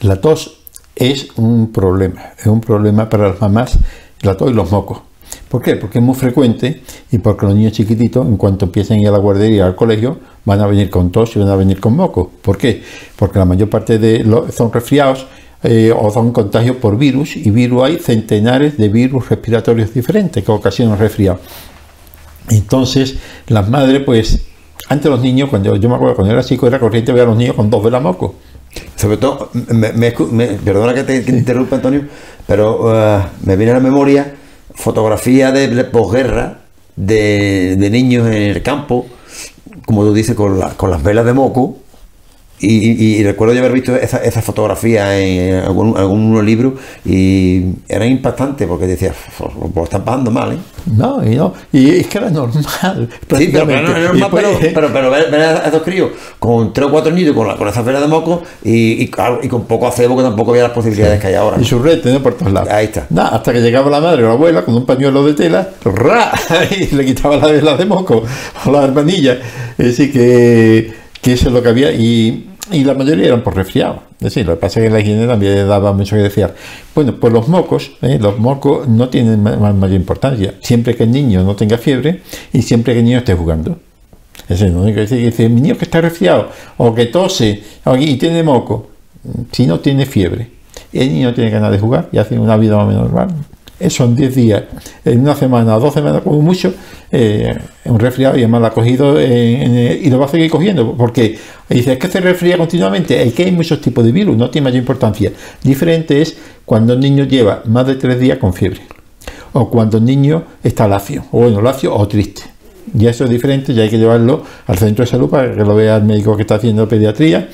La 0.00 0.20
tos 0.20 0.60
es 0.96 1.28
un 1.36 1.72
problema, 1.72 2.32
es 2.38 2.46
un 2.46 2.60
problema 2.60 3.08
para 3.08 3.28
las 3.28 3.40
mamás, 3.40 3.78
la 4.22 4.36
tos 4.36 4.50
y 4.50 4.54
los 4.54 4.70
mocos. 4.70 5.02
¿Por 5.48 5.62
qué? 5.62 5.76
Porque 5.76 5.98
es 5.98 6.04
muy 6.04 6.14
frecuente 6.14 6.82
y 7.10 7.18
porque 7.18 7.46
los 7.46 7.54
niños 7.54 7.72
chiquititos, 7.72 8.26
en 8.26 8.36
cuanto 8.36 8.66
empiecen 8.66 8.98
a 8.98 9.02
ir 9.02 9.08
a 9.08 9.12
la 9.12 9.18
guardería 9.18 9.66
al 9.66 9.76
colegio, 9.76 10.18
van 10.44 10.60
a 10.60 10.66
venir 10.66 10.90
con 10.90 11.10
tos 11.10 11.34
y 11.36 11.38
van 11.38 11.48
a 11.48 11.56
venir 11.56 11.80
con 11.80 11.96
moco. 11.96 12.30
¿Por 12.42 12.58
qué? 12.58 12.82
Porque 13.16 13.38
la 13.38 13.44
mayor 13.44 13.70
parte 13.70 13.98
de 13.98 14.24
los 14.24 14.54
son 14.54 14.72
resfriados 14.72 15.26
eh, 15.62 15.92
o 15.96 16.10
son 16.10 16.32
contagios 16.32 16.76
por 16.76 16.96
virus, 16.96 17.36
y 17.36 17.50
virus 17.50 17.82
hay 17.82 17.98
centenares 17.98 18.76
de 18.76 18.88
virus 18.88 19.28
respiratorios 19.28 19.92
diferentes 19.92 20.44
que 20.44 20.52
ocasionan 20.52 20.98
resfriado. 20.98 21.40
Entonces, 22.50 23.16
las 23.48 23.68
madres, 23.68 24.02
pues, 24.04 24.42
antes 24.88 25.10
los 25.10 25.20
niños, 25.20 25.50
cuando 25.50 25.74
yo 25.76 25.88
me 25.88 25.96
acuerdo 25.96 26.14
cuando 26.14 26.32
era 26.32 26.42
chico, 26.42 26.66
era 26.66 26.78
corriente 26.78 27.12
ver 27.12 27.22
a 27.22 27.26
los 27.26 27.36
niños 27.36 27.56
con 27.56 27.68
dos 27.70 27.82
velas 27.82 28.02
moco. 28.02 28.36
Sobre 28.96 29.16
todo, 29.16 29.50
me, 29.52 30.12
perdona 30.12 30.94
que 30.94 31.04
te, 31.04 31.16
interrumpa, 31.30 31.76
Antonio, 31.76 32.02
pero 32.46 32.86
uh, 32.86 33.22
me 33.44 33.56
viene 33.56 33.72
a 33.72 33.74
la 33.74 33.80
memoria 33.80 34.34
fotografía 34.74 35.50
de 35.50 35.84
posguerra 35.84 36.60
de, 36.94 37.76
de 37.76 37.90
niños 37.90 38.26
en 38.28 38.34
el 38.34 38.62
campo, 38.62 39.06
como 39.86 40.04
tú 40.04 40.14
dices, 40.14 40.36
con, 40.36 40.60
con 40.76 40.90
las 40.90 41.02
velas 41.02 41.24
de 41.24 41.32
moco, 41.32 41.78
y, 42.60 43.22
recuerdo 43.22 43.54
de 43.54 43.60
haber 43.60 43.72
visto 43.72 43.94
esa, 43.94 44.18
esa 44.18 44.42
fotografía 44.42 45.18
en 45.18 45.64
algún, 45.64 45.96
algún 45.96 46.44
libro 46.44 46.74
y 47.04 47.62
era 47.88 48.06
impactante 48.06 48.66
porque 48.66 48.86
decía, 48.86 49.12
pues 49.72 49.84
están 49.84 50.04
pasando 50.04 50.30
mal, 50.30 50.52
¿eh? 50.52 50.58
No, 50.86 51.24
y 51.24 51.36
no, 51.36 51.52
y 51.72 51.90
es 51.96 52.06
que 52.06 52.18
era 52.18 52.30
normal. 52.30 53.08
Sí, 53.36 53.50
pero, 53.52 53.66
pero, 53.66 53.82
normal, 53.82 54.30
pero, 54.74 54.92
pero, 54.92 55.10
ver, 55.10 55.34
a 55.34 55.68
esos 55.68 55.82
críos 55.82 56.10
con 56.38 56.72
tres 56.72 56.88
o 56.88 56.90
cuatro 56.90 57.12
niños 57.12 57.34
con, 57.34 57.46
la, 57.46 57.56
con 57.56 57.68
esa 57.68 57.82
de 57.82 58.06
moco 58.06 58.42
y, 58.64 59.04
y, 59.04 59.10
y, 59.42 59.48
con 59.48 59.64
poco 59.64 59.86
acebo 59.86 60.16
que 60.16 60.22
tampoco 60.22 60.50
había 60.50 60.64
las 60.64 60.72
posibilidades 60.72 61.20
que 61.20 61.28
hay 61.28 61.34
ahora. 61.34 61.58
Y 61.60 61.64
su 61.64 61.78
red 61.78 62.04
¿no? 62.04 62.22
por 62.22 62.34
todos 62.34 62.52
lados. 62.52 62.70
Ahí 62.70 62.86
está. 62.86 63.06
hasta 63.26 63.52
que 63.52 63.60
llegaba 63.60 63.90
la 63.90 64.00
madre 64.00 64.24
o 64.24 64.28
la 64.28 64.32
abuela 64.32 64.64
con 64.64 64.74
un 64.74 64.86
pañuelo 64.86 65.24
de 65.24 65.34
tela, 65.34 65.68
¡ra! 65.84 66.32
y 66.70 66.94
le 66.94 67.04
quitaba 67.04 67.36
la 67.36 67.46
vela 67.48 67.76
de 67.76 67.86
moco 67.86 68.22
o 68.64 68.70
la 68.70 68.84
hermanilla. 68.84 69.38
Decir, 69.76 70.12
que, 70.12 70.92
que 71.20 71.32
eso 71.32 71.48
es 71.48 71.54
lo 71.54 71.62
que 71.62 71.68
había. 71.68 71.92
Y 71.92 72.47
y 72.70 72.84
la 72.84 72.94
mayoría 72.94 73.26
eran 73.26 73.42
por 73.42 73.56
resfriado. 73.56 74.02
Es 74.18 74.24
decir, 74.24 74.46
lo 74.46 74.54
que 74.54 74.60
pasa 74.60 74.80
es 74.80 74.86
que 74.86 74.90
la 74.90 75.00
higiene 75.00 75.26
también 75.26 75.68
daba 75.68 75.92
mucho 75.92 76.16
que 76.16 76.22
decir. 76.22 76.48
Bueno, 76.94 77.14
pues 77.18 77.32
los 77.32 77.48
mocos, 77.48 77.92
¿eh? 78.02 78.18
los 78.20 78.38
mocos 78.38 78.88
no 78.88 79.08
tienen 79.08 79.42
mayor 79.42 79.92
importancia, 79.92 80.54
siempre 80.60 80.96
que 80.96 81.04
el 81.04 81.12
niño 81.12 81.42
no 81.44 81.56
tenga 81.56 81.78
fiebre 81.78 82.22
y 82.52 82.62
siempre 82.62 82.94
que 82.94 83.00
el 83.00 83.04
niño 83.04 83.18
esté 83.18 83.34
jugando. 83.34 83.78
Es 84.48 84.60
lo 84.62 84.80
único 84.80 84.96
que 85.04 85.06
dice, 85.06 85.48
mi 85.48 85.60
niño 85.60 85.76
que 85.76 85.84
está 85.84 86.00
resfriado 86.00 86.50
o 86.78 86.94
que 86.94 87.06
tose 87.06 87.62
y 87.98 88.16
tiene 88.16 88.42
moco, 88.42 88.90
si 89.52 89.66
no 89.66 89.80
tiene 89.80 90.06
fiebre, 90.06 90.48
el 90.92 91.12
niño 91.12 91.34
tiene 91.34 91.50
ganas 91.50 91.70
de 91.70 91.78
jugar 91.78 92.08
y 92.12 92.18
hace 92.18 92.38
una 92.38 92.56
vida 92.56 92.76
más 92.76 92.86
o 92.86 92.88
menos 92.88 93.02
normal, 93.04 93.28
son 93.88 94.16
10 94.16 94.34
días, 94.34 94.64
en 95.04 95.20
una 95.20 95.34
semana 95.34 95.74
dos 95.74 95.94
semanas 95.94 96.22
como 96.22 96.40
mucho, 96.40 96.74
eh, 97.10 97.56
un 97.84 97.98
resfriado 97.98 98.36
y 98.36 98.40
además 98.40 98.60
lo 98.60 98.66
ha 98.66 98.72
cogido 98.72 99.20
y 99.20 100.10
lo 100.10 100.18
va 100.18 100.26
a 100.26 100.28
seguir 100.28 100.50
cogiendo, 100.50 100.96
porque 100.96 101.38
dice, 101.68 101.92
es 101.92 101.98
que 101.98 102.08
se 102.08 102.20
resfría 102.20 102.58
continuamente, 102.58 103.22
es 103.22 103.32
que 103.34 103.44
hay 103.44 103.52
muchos 103.52 103.80
tipos 103.80 104.04
de 104.04 104.12
virus, 104.12 104.36
no 104.36 104.50
tiene 104.50 104.64
mayor 104.64 104.80
importancia. 104.80 105.32
Diferente 105.62 106.20
es 106.20 106.36
cuando 106.64 106.92
el 106.92 107.00
niño 107.00 107.24
lleva 107.24 107.62
más 107.66 107.86
de 107.86 107.94
3 107.94 108.18
días 108.18 108.38
con 108.38 108.52
fiebre, 108.52 108.80
o 109.52 109.70
cuando 109.70 109.98
el 109.98 110.04
niño 110.04 110.42
está 110.62 110.88
lacio, 110.88 111.24
o 111.32 111.42
bueno, 111.42 111.62
lacio 111.62 111.94
o 111.94 112.06
triste. 112.08 112.42
Y 112.98 113.06
eso 113.06 113.24
es 113.24 113.30
diferente, 113.30 113.74
ya 113.74 113.82
hay 113.82 113.90
que 113.90 113.98
llevarlo 113.98 114.42
al 114.66 114.78
centro 114.78 115.04
de 115.04 115.10
salud 115.10 115.28
para 115.28 115.54
que 115.54 115.62
lo 115.62 115.74
vea 115.74 115.96
el 115.96 116.04
médico 116.04 116.34
que 116.36 116.42
está 116.42 116.56
haciendo 116.56 116.88
pediatría 116.88 117.48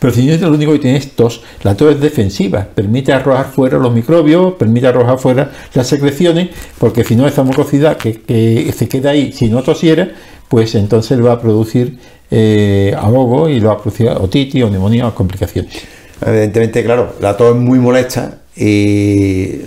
pero 0.00 0.12
si 0.12 0.26
no 0.26 0.48
lo 0.48 0.54
único 0.54 0.72
que 0.72 0.78
tiene 0.78 0.98
es 0.98 1.12
tos. 1.12 1.42
La 1.62 1.76
tos 1.76 1.94
es 1.94 2.00
defensiva, 2.00 2.66
permite 2.74 3.12
arrojar 3.12 3.46
fuera 3.46 3.78
los 3.78 3.92
microbios, 3.92 4.54
permite 4.54 4.86
arrojar 4.86 5.18
fuera 5.18 5.50
las 5.74 5.86
secreciones, 5.86 6.48
porque 6.78 7.04
si 7.04 7.16
no 7.16 7.26
esa 7.26 7.42
mucosidad 7.42 7.96
que, 7.96 8.22
que 8.22 8.72
se 8.76 8.88
queda 8.88 9.10
ahí, 9.10 9.32
si 9.32 9.48
no 9.48 9.62
tosiera, 9.62 10.10
pues 10.48 10.74
entonces 10.74 11.24
va 11.24 11.32
a 11.32 11.40
producir 11.40 11.98
eh, 12.30 12.94
ahogo 12.96 13.48
y 13.48 13.60
lo 13.60 13.68
va 13.68 13.74
a 13.74 13.78
producir 13.78 14.08
otitis 14.08 14.62
o 14.64 14.70
neumonía 14.70 15.06
o 15.06 15.14
complicaciones. 15.14 15.72
Evidentemente, 16.24 16.82
claro, 16.84 17.14
la 17.20 17.36
tos 17.36 17.54
es 17.54 17.60
muy 17.60 17.78
molesta 17.78 18.38
y 18.56 19.60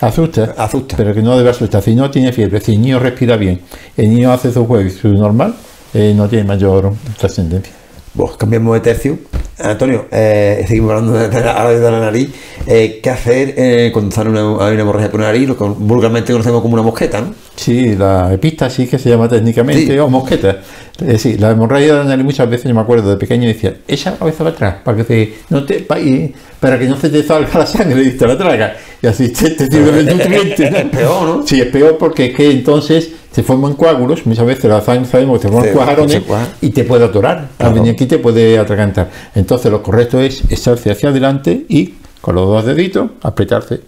Asusta, 0.00 0.54
asusta, 0.58 0.96
pero 0.96 1.14
que 1.14 1.22
no 1.22 1.36
debe 1.36 1.50
asustar. 1.50 1.82
Si 1.82 1.94
no 1.94 2.10
tiene 2.10 2.32
fiebre, 2.32 2.60
si 2.60 2.74
el 2.74 2.82
niño 2.82 2.98
respira 2.98 3.36
bien, 3.36 3.60
el 3.96 4.10
niño 4.10 4.32
hace 4.32 4.52
su 4.52 4.66
juego 4.66 4.90
su 4.90 5.08
normal, 5.08 5.54
eh, 5.94 6.12
no 6.14 6.28
tiene 6.28 6.44
mayor 6.44 6.92
trascendencia. 7.18 7.72
Pues 8.16 8.36
cambiamos 8.36 8.74
de 8.74 8.80
tercio. 8.80 9.18
Antonio, 9.58 10.06
eh, 10.10 10.64
seguimos 10.68 10.90
hablando 10.90 11.12
de, 11.14 11.28
de 11.28 11.40
la, 11.40 11.70
de 11.70 11.90
la 11.90 12.00
nariz. 12.00 12.30
Eh, 12.66 13.00
¿Qué 13.02 13.10
hacer 13.10 13.54
eh, 13.56 13.90
cuando 13.92 14.14
sale 14.14 14.30
una, 14.30 14.64
hay 14.64 14.78
hemorragia 14.78 15.10
por 15.10 15.20
la 15.20 15.26
nariz? 15.26 15.48
Lo 15.48 15.56
que 15.56 15.64
vulgarmente 15.64 16.32
conocemos 16.32 16.62
como 16.62 16.74
una 16.74 16.82
mosqueta, 16.82 17.20
¿no? 17.20 17.34
Sí, 17.56 17.94
la 17.96 18.32
epístasis 18.32 18.88
que 18.90 18.98
se 18.98 19.08
llama 19.10 19.28
técnicamente, 19.28 19.92
Sí. 19.92 19.98
o 19.98 20.08
mosqueta. 20.08 20.58
Es 21.00 21.06
decir, 21.06 21.40
la 21.40 21.50
hemorragia 21.52 21.96
de 21.96 22.04
nariz 22.04 22.24
muchas 22.24 22.48
veces, 22.50 22.68
yo 22.68 22.74
me 22.74 22.80
acuerdo 22.80 23.10
de 23.10 23.16
pequeño, 23.16 23.46
decía, 23.48 23.74
echa 23.88 24.10
la 24.12 24.16
cabeza 24.18 24.38
para 24.44 24.50
atrás, 24.50 24.74
para 24.84 24.96
que, 24.98 25.04
se- 25.04 25.32
no 25.50 25.64
te, 25.64 25.80
para 25.80 26.78
que 26.78 26.86
no 26.86 26.96
se 26.96 27.10
te 27.10 27.22
salga 27.22 27.58
la 27.58 27.66
sangre 27.66 28.02
y 28.02 28.10
te 28.12 28.26
la 28.26 28.36
traga. 28.36 28.76
Y 29.02 29.06
así 29.06 29.28
te, 29.30 29.50
te 29.50 29.66
sirve 29.68 30.00
el 30.00 30.06
nutriente. 30.06 30.66
Es 30.68 30.84
peor, 30.86 31.22
¿no? 31.38 31.46
Sí, 31.46 31.60
es 31.60 31.66
peor 31.68 31.96
porque 31.98 32.26
es 32.26 32.34
que 32.36 32.50
entonces 32.50 33.10
se 33.32 33.42
forman 33.42 33.74
coágulos, 33.74 34.24
muchas 34.26 34.46
veces 34.46 34.64
la 34.66 34.80
sangre 34.80 35.06
sabemos 35.10 35.38
que 35.40 35.48
se 35.48 35.52
forman 35.52 35.72
cuajarones 35.72 36.22
y 36.60 36.70
te 36.70 36.84
puede 36.84 37.04
atorar. 37.04 37.48
Claro. 37.56 37.74
Venir 37.74 37.92
aquí 37.92 38.06
te 38.06 38.18
puede 38.18 38.58
atragantar. 38.58 39.10
Entonces 39.34 39.70
lo 39.70 39.82
correcto 39.82 40.20
es 40.20 40.42
echarse 40.50 40.90
hacia 40.90 41.08
adelante 41.10 41.64
y 41.68 41.94
con 42.20 42.34
los 42.36 42.46
dos 42.46 42.64
deditos 42.64 43.10
apretarse 43.22 43.80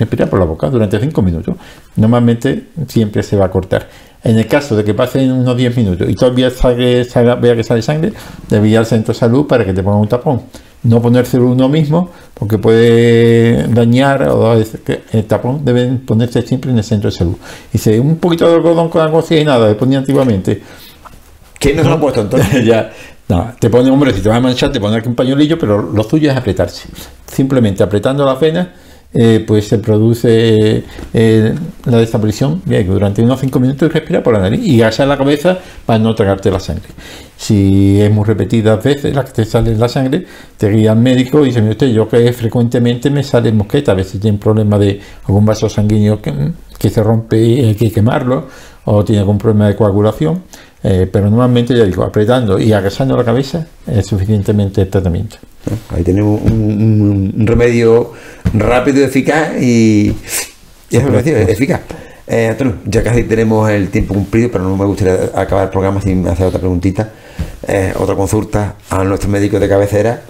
respirar 0.00 0.28
por 0.28 0.38
la 0.40 0.44
boca 0.44 0.68
durante 0.68 0.98
5 0.98 1.22
minutos. 1.22 1.54
Normalmente 1.96 2.64
siempre 2.88 3.22
se 3.22 3.36
va 3.36 3.46
a 3.46 3.50
cortar. 3.50 3.88
En 4.22 4.38
el 4.38 4.46
caso 4.46 4.76
de 4.76 4.84
que 4.84 4.92
pasen 4.92 5.30
unos 5.32 5.56
10 5.56 5.76
minutos 5.76 6.08
y 6.10 6.14
todavía 6.14 6.50
sale, 6.50 7.04
salga- 7.04 7.36
vea 7.40 7.54
que 7.56 7.62
sale 7.64 7.80
sangre, 7.82 8.12
debe 8.48 8.68
ir 8.68 8.76
al 8.78 8.86
centro 8.86 9.14
de 9.14 9.18
salud 9.18 9.46
para 9.46 9.64
que 9.64 9.72
te 9.72 9.82
pongan 9.82 10.00
un 10.00 10.08
tapón. 10.08 10.42
No 10.82 11.00
ponérselo 11.02 11.46
uno 11.50 11.68
mismo 11.68 12.10
porque 12.34 12.56
puede 12.58 13.66
dañar 13.68 14.22
o 14.28 14.54
el 14.54 15.24
tapón 15.26 15.62
deben 15.64 15.98
ponerse 15.98 16.42
siempre 16.42 16.70
en 16.70 16.78
el 16.78 16.84
centro 16.84 17.10
de 17.10 17.16
salud. 17.16 17.36
Y 17.72 17.78
si 17.78 17.98
un 17.98 18.16
poquito 18.16 18.48
de 18.48 18.54
algodón 18.56 18.88
con 18.88 19.02
agua 19.02 19.20
oxigenada, 19.20 19.68
le 19.68 19.74
ponía 19.74 19.98
antiguamente, 19.98 20.62
¿Quién 21.58 21.76
nos 21.76 21.86
lo 21.86 21.92
ha 21.94 22.00
puesto, 22.00 22.22
Antonio? 22.22 22.46
ya, 22.64 22.90
no, 23.28 23.52
te 23.58 23.68
pone, 23.68 23.90
hombre, 23.90 24.12
si 24.14 24.22
te 24.22 24.28
vas 24.30 24.38
a 24.38 24.40
manchar, 24.40 24.72
te 24.72 24.80
pone 24.80 24.96
aquí 24.96 25.08
un 25.08 25.14
pañuelillo, 25.14 25.58
pero 25.58 25.82
lo 25.82 26.02
suyo 26.02 26.30
es 26.30 26.36
apretarse. 26.36 26.88
Simplemente 27.26 27.82
apretando 27.82 28.24
la 28.24 28.34
vena, 28.34 28.72
eh, 29.12 29.44
pues 29.46 29.66
se 29.66 29.78
produce 29.78 30.84
eh, 31.12 31.54
la 31.86 31.96
desaparición 31.98 32.62
durante 32.64 33.22
unos 33.22 33.40
5 33.40 33.58
minutos 33.58 33.88
y 33.90 33.92
respira 33.92 34.22
por 34.22 34.34
la 34.34 34.40
nariz 34.40 34.60
y 34.64 34.80
agachar 34.82 35.08
la 35.08 35.18
cabeza 35.18 35.58
para 35.84 35.98
no 35.98 36.14
tragarte 36.14 36.50
la 36.50 36.60
sangre. 36.60 36.84
Si 37.36 38.00
es 38.00 38.10
muy 38.10 38.24
repetidas 38.24 38.82
veces 38.84 39.14
la 39.14 39.24
que 39.24 39.32
te 39.32 39.44
sale 39.44 39.74
la 39.76 39.88
sangre, 39.88 40.26
te 40.56 40.70
guía 40.70 40.92
al 40.92 40.98
médico 41.00 41.42
y 41.42 41.46
dice, 41.48 41.60
mire 41.60 41.72
usted, 41.72 41.88
yo 41.88 42.08
que 42.08 42.32
frecuentemente 42.32 43.10
me 43.10 43.22
sale 43.24 43.50
mosqueta, 43.52 43.92
a 43.92 43.94
veces 43.96 44.20
tiene 44.20 44.34
un 44.36 44.40
problema 44.40 44.78
de 44.78 45.00
algún 45.26 45.44
vaso 45.44 45.68
sanguíneo 45.68 46.20
que, 46.22 46.32
que 46.78 46.90
se 46.90 47.02
rompe 47.02 47.40
y 47.42 47.60
hay 47.64 47.74
que 47.74 47.90
quemarlo, 47.90 48.46
o 48.84 49.04
tiene 49.04 49.20
algún 49.20 49.38
problema 49.38 49.68
de 49.68 49.76
coagulación, 49.76 50.42
eh, 50.82 51.08
pero 51.10 51.26
normalmente 51.30 51.76
ya 51.76 51.84
digo, 51.84 52.04
apretando 52.04 52.58
y 52.58 52.72
agachando 52.72 53.16
la 53.16 53.24
cabeza 53.24 53.66
es 53.86 54.06
suficientemente 54.06 54.82
el 54.82 54.88
tratamiento. 54.88 55.36
Ahí 55.94 56.02
tenemos 56.02 56.40
un, 56.42 56.52
un- 56.52 57.34
un 57.38 57.46
remedio 57.46 58.12
rápido 58.54 59.00
y 59.00 59.02
eficaz 59.04 59.60
y, 59.60 60.16
y 60.90 60.96
es 60.96 61.48
eficaz. 61.48 61.80
Eh, 62.26 62.48
Antonio, 62.48 62.76
ya 62.84 63.02
casi 63.02 63.24
tenemos 63.24 63.68
el 63.70 63.88
tiempo 63.88 64.14
cumplido, 64.14 64.50
pero 64.52 64.62
no 64.62 64.76
me 64.76 64.84
gustaría 64.84 65.30
acabar 65.34 65.64
el 65.64 65.70
programa 65.70 66.00
sin 66.00 66.26
hacer 66.28 66.46
otra 66.46 66.60
preguntita, 66.60 67.10
eh, 67.66 67.92
otra 67.96 68.14
consulta 68.14 68.76
a 68.88 69.02
nuestro 69.02 69.28
médico 69.28 69.58
de 69.58 69.68
cabecera. 69.68 70.22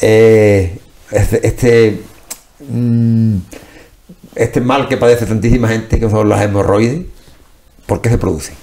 Eh, 0.00 0.78
este, 1.10 1.46
este, 1.46 2.00
mm, 2.70 3.36
este 4.34 4.60
mal 4.62 4.88
que 4.88 4.96
padece 4.96 5.26
tantísima 5.26 5.68
gente, 5.68 6.00
que 6.00 6.08
son 6.08 6.26
las 6.26 6.40
hemorroides, 6.40 7.02
¿por 7.84 8.00
qué 8.00 8.08
se 8.08 8.16
producen? 8.16 8.54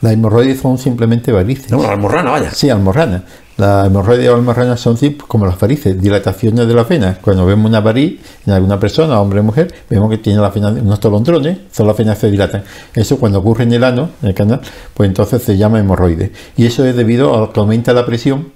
Las 0.00 0.14
hemorroides 0.14 0.60
son 0.60 0.78
simplemente 0.78 1.30
varices. 1.30 1.70
No, 1.70 1.80
la 1.80 1.92
almorrana, 1.92 2.30
vaya. 2.32 2.50
Sí, 2.50 2.70
almorranas. 2.70 3.22
Las 3.56 3.86
hemorroides 3.86 4.28
o 4.30 4.34
almorranas 4.34 4.80
son 4.80 4.96
como 5.28 5.46
las 5.46 5.58
varices, 5.60 6.00
dilataciones 6.00 6.66
de 6.66 6.74
las 6.74 6.88
venas. 6.88 7.18
Cuando 7.20 7.46
vemos 7.46 7.68
una 7.68 7.80
variz 7.80 8.20
en 8.46 8.52
alguna 8.52 8.80
persona, 8.80 9.20
hombre 9.20 9.40
o 9.40 9.42
mujer, 9.44 9.72
vemos 9.88 10.10
que 10.10 10.18
tiene 10.18 10.40
las 10.40 10.52
venas, 10.52 10.72
unos 10.72 10.98
tolondrones, 10.98 11.58
son 11.70 11.86
las 11.86 11.96
venas 11.96 12.16
que 12.16 12.22
se 12.22 12.30
dilatan. 12.32 12.64
Eso 12.94 13.16
cuando 13.18 13.38
ocurre 13.38 13.62
en 13.62 13.72
el 13.72 13.84
ano, 13.84 14.10
en 14.22 14.30
el 14.30 14.34
canal, 14.34 14.60
pues 14.92 15.08
entonces 15.08 15.40
se 15.42 15.56
llama 15.56 15.78
hemorroide. 15.78 16.32
Y 16.56 16.66
eso 16.66 16.84
es 16.84 16.96
debido 16.96 17.32
a 17.44 17.52
que 17.52 17.60
aumenta 17.60 17.92
la 17.92 18.04
presión, 18.04 18.52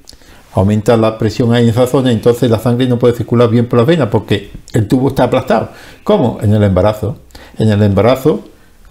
aumenta 0.53 0.97
la 0.97 1.17
presión 1.17 1.55
ahí 1.55 1.63
en 1.65 1.71
esa 1.71 1.87
zona, 1.87 2.11
entonces 2.11 2.51
la 2.51 2.59
sangre 2.59 2.89
no 2.89 2.99
puede 2.99 3.15
circular 3.15 3.49
bien 3.49 3.67
por 3.69 3.79
las 3.79 3.87
venas 3.87 4.09
porque 4.11 4.51
el 4.73 4.89
tubo 4.89 5.09
está 5.11 5.25
aplastado. 5.25 5.69
¿Cómo? 6.03 6.39
En 6.43 6.53
el 6.53 6.63
embarazo. 6.65 7.19
En 7.57 7.69
el 7.71 7.81
embarazo 7.85 8.41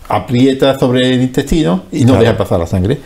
aprieta 0.07 0.79
sobre 0.79 1.13
el 1.13 1.21
intestino 1.21 1.83
y 1.91 2.01
no 2.05 2.13
Claro. 2.13 2.19
deja 2.21 2.37
pasar 2.37 2.59
la 2.59 2.67
sangre. 2.67 2.97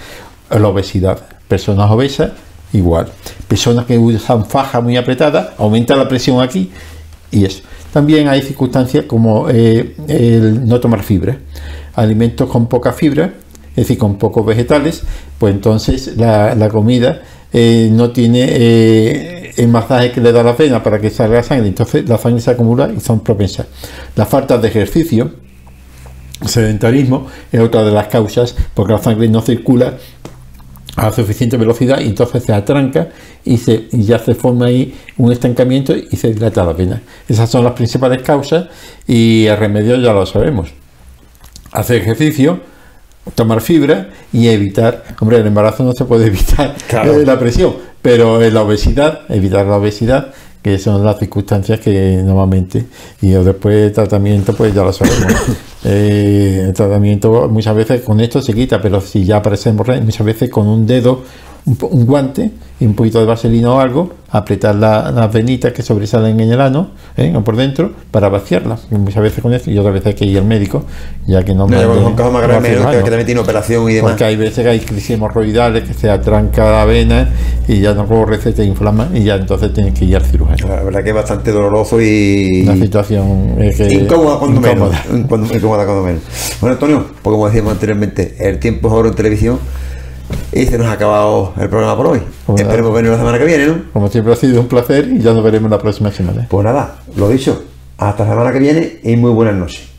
La 0.52 0.68
obesidad. 0.68 1.18
Personas 1.48 1.90
obesas, 1.90 2.32
igual. 2.74 3.08
Personas 3.48 3.86
que 3.86 3.98
usan 3.98 4.46
faja 4.46 4.82
muy 4.82 4.98
apretada, 4.98 5.54
aumenta 5.58 5.96
la 5.96 6.08
presión 6.08 6.42
aquí 6.42 6.72
y 7.32 7.46
eso. 7.46 7.64
También 7.94 8.28
hay 8.30 8.42
circunstancias 8.42 9.06
como 9.06 9.50
eh, 9.50 9.96
el 10.08 10.68
no 10.68 10.80
tomar 10.80 11.04
fibra. 11.04 11.38
Alimentos 11.94 12.50
con 12.50 12.68
poca 12.68 12.94
fibra, 12.94 13.34
es 13.72 13.76
decir, 13.76 13.98
con 13.98 14.18
pocos 14.18 14.46
vegetales, 14.46 15.04
pues 15.38 15.54
entonces 15.54 16.16
la, 16.16 16.70
comida 16.70 17.22
eh, 17.52 17.90
no 17.92 18.12
tiene 18.12 18.46
eh, 18.50 19.54
el 19.58 19.68
masaje 19.68 20.12
que 20.12 20.22
le 20.22 20.32
da 20.32 20.42
la 20.42 20.56
pena 20.56 20.82
para 20.82 21.02
que 21.02 21.10
salga 21.10 21.44
sangre, 21.44 21.68
entonces 21.68 22.08
la 22.08 22.18
sangre 22.18 22.42
se 22.42 22.52
acumula 22.52 22.90
y 22.96 23.02
son 23.02 23.20
propensas. 23.20 23.68
La 24.16 24.26
falta 24.26 24.58
de 24.58 24.70
ejercicio, 24.70 25.32
sedentarismo, 26.46 27.28
es 27.52 27.60
otra 27.60 27.84
de 27.84 27.92
las 27.92 28.08
causas 28.08 28.56
porque 28.74 28.94
la 28.94 29.00
sangre 29.00 29.28
no 29.28 29.42
circula 29.42 29.98
a 30.98 31.12
suficiente 31.12 31.58
velocidad 31.58 32.00
y 32.02 32.08
entonces 32.08 32.44
se 32.44 32.54
atranca 32.54 33.10
y, 33.46 33.58
se, 33.58 33.88
y 33.92 34.04
ya 34.04 34.20
se 34.20 34.36
forma 34.36 34.66
ahí 34.66 34.94
un 35.18 35.32
estancamiento 35.32 35.96
y 35.96 36.16
se 36.18 36.34
dilata 36.34 36.64
la 36.66 36.74
vena. 36.74 37.02
Esas 37.30 37.50
son 37.50 37.64
las 37.64 37.74
principales 37.74 38.22
causas 38.22 38.66
y 39.08 39.46
el 39.46 39.58
remedio 39.58 39.96
ya 39.98 40.12
lo 40.14 40.26
sabemos. 40.26 40.70
Hacer 41.72 42.02
ejercicio, 42.02 42.60
tomar 43.36 43.62
fibra 43.62 44.10
y 44.34 44.48
evitar, 44.50 45.04
hombre, 45.22 45.38
el 45.38 45.48
embarazo 45.48 45.84
no 45.84 45.94
se 45.94 46.06
puede 46.06 46.28
evitar 46.28 46.76
Claro. 46.88 47.14
eh, 47.14 47.26
la 47.26 47.40
presión, 47.40 47.76
pero 48.02 48.40
la 48.42 48.62
obesidad, 48.62 49.22
evitar 49.30 49.66
la 49.66 49.78
obesidad, 49.78 50.34
que 50.62 50.78
son 50.78 51.04
las 51.04 51.18
circunstancias 51.20 51.80
que 51.80 52.22
normalmente, 52.24 52.86
y 53.22 53.30
después 53.30 53.88
el 53.88 53.92
tratamiento, 53.92 54.54
pues 54.54 54.74
ya 54.74 54.84
lo 54.84 54.94
sabemos. 54.94 55.34
Eh, 55.84 56.66
el 56.68 56.74
tratamiento 56.74 57.50
muchas 57.50 57.76
veces 57.76 58.02
con 58.04 58.20
esto 58.20 58.40
se 58.40 58.54
quita, 58.54 58.80
pero 58.80 59.02
si 59.02 59.26
ya 59.26 59.38
aparece 59.38 59.72
hemorragia, 59.72 60.04
muchas 60.04 60.24
veces 60.28 60.48
con 60.52 60.68
un 60.68 60.86
dedo, 60.86 61.24
un, 61.66 61.78
un 61.92 62.06
guante 62.06 62.52
y 62.80 62.86
un 62.86 62.96
poquito 62.96 63.20
de 63.20 63.26
vaselina 63.26 63.72
o 63.72 63.80
algo, 63.80 64.12
apretar 64.32 64.74
la- 64.74 65.12
las 65.12 65.32
venitas 65.32 65.72
que 65.72 65.84
sobresalen 65.84 66.40
en 66.40 66.52
el 66.52 66.60
ano, 66.62 66.90
¿eh? 67.16 67.32
o 67.36 67.44
por 67.44 67.56
dentro, 67.56 67.92
para 68.10 68.28
vaciarlas. 68.30 68.88
Y 68.90 68.96
muchas 68.96 69.22
veces 69.22 69.44
con 69.44 69.54
eso, 69.54 69.70
y 69.70 69.78
otras 69.78 69.94
veces 69.94 70.08
hay 70.08 70.14
que 70.16 70.26
ir 70.26 70.38
al 70.40 70.46
médico, 70.46 70.84
ya 71.28 71.44
que 71.44 71.54
no 71.54 71.68
No, 71.68 71.78
mande 71.78 71.84
son 72.02 72.16
casos 72.16 72.34
más 72.34 72.42
graves, 72.42 72.72
que, 72.76 73.02
también 73.04 73.26
tiene 73.28 73.42
operación 73.42 73.88
y 73.92 73.94
demás. 73.96 74.12
Porque 74.14 74.24
hay 74.24 74.36
veces 74.36 74.64
que 74.64 74.70
hay 74.70 74.80
crisis 74.80 75.12
hemorroidales 75.12 75.84
que 75.84 75.94
se 75.94 76.10
atranca 76.10 76.72
la 76.72 76.86
vena 76.86 77.30
y 77.68 77.80
ya 77.82 77.94
no 77.94 78.08
corre, 78.08 78.42
se 78.42 78.52
te 78.54 78.64
inflama 78.64 79.10
y 79.14 79.24
ya 79.26 79.36
entonces 79.36 79.72
tienes 79.74 79.94
que 79.94 80.06
ir 80.06 80.16
al 80.16 80.26
cirujano. 80.26 80.68
La 80.68 80.82
verdad 80.84 81.04
que 81.04 81.10
es 81.10 81.16
bastante 81.16 81.52
doloroso 81.52 82.02
y 82.02 82.64
Una 82.64 82.78
situación 82.78 83.58
que- 83.58 83.94
incómoda 83.94 84.40
cuando 84.40 84.60
incómoda. 84.68 85.04
menos. 85.12 85.28
Cuando- 85.28 85.54
incómoda 85.56 85.86
cuando 85.86 86.04
menos. 86.04 86.22
Bueno, 86.60 86.74
Antonio, 86.74 87.06
pues 87.22 87.32
como 87.32 87.46
decíamos 87.46 87.74
anteriormente, 87.74 88.36
el 88.40 88.58
tiempo 88.58 88.88
es 88.88 88.94
oro 88.96 89.10
en 89.10 89.16
televisión 89.16 89.60
y 90.52 90.66
se 90.66 90.78
nos 90.78 90.88
ha 90.88 90.94
acabado 90.94 91.54
el 91.60 91.70
programa 91.70 91.96
por 91.98 92.08
hoy. 92.08 92.22
Pues. 92.46 92.62
Esperemos 92.62 92.94
venir 92.94 93.12
la 93.12 93.18
semana 93.18 93.38
que 93.38 93.46
viene, 93.46 93.68
¿no? 93.68 93.76
Como 93.94 94.10
siempre 94.10 94.34
ha 94.34 94.36
sido 94.36 94.60
un 94.62 94.68
placer 94.68 95.08
y 95.08 95.20
ya 95.20 95.34
nos 95.34 95.44
veremos 95.44 95.70
la 95.70 95.80
próxima 95.80 96.12
semana. 96.12 96.48
Pues 96.50 96.64
nada, 96.64 97.00
lo 97.16 97.30
dicho, 97.30 97.64
hasta 97.98 98.24
la 98.24 98.32
semana 98.32 98.52
que 98.52 98.60
viene 98.60 99.00
y 99.04 99.16
muy 99.16 99.32
buenas 99.32 99.56
noches. 99.56 99.91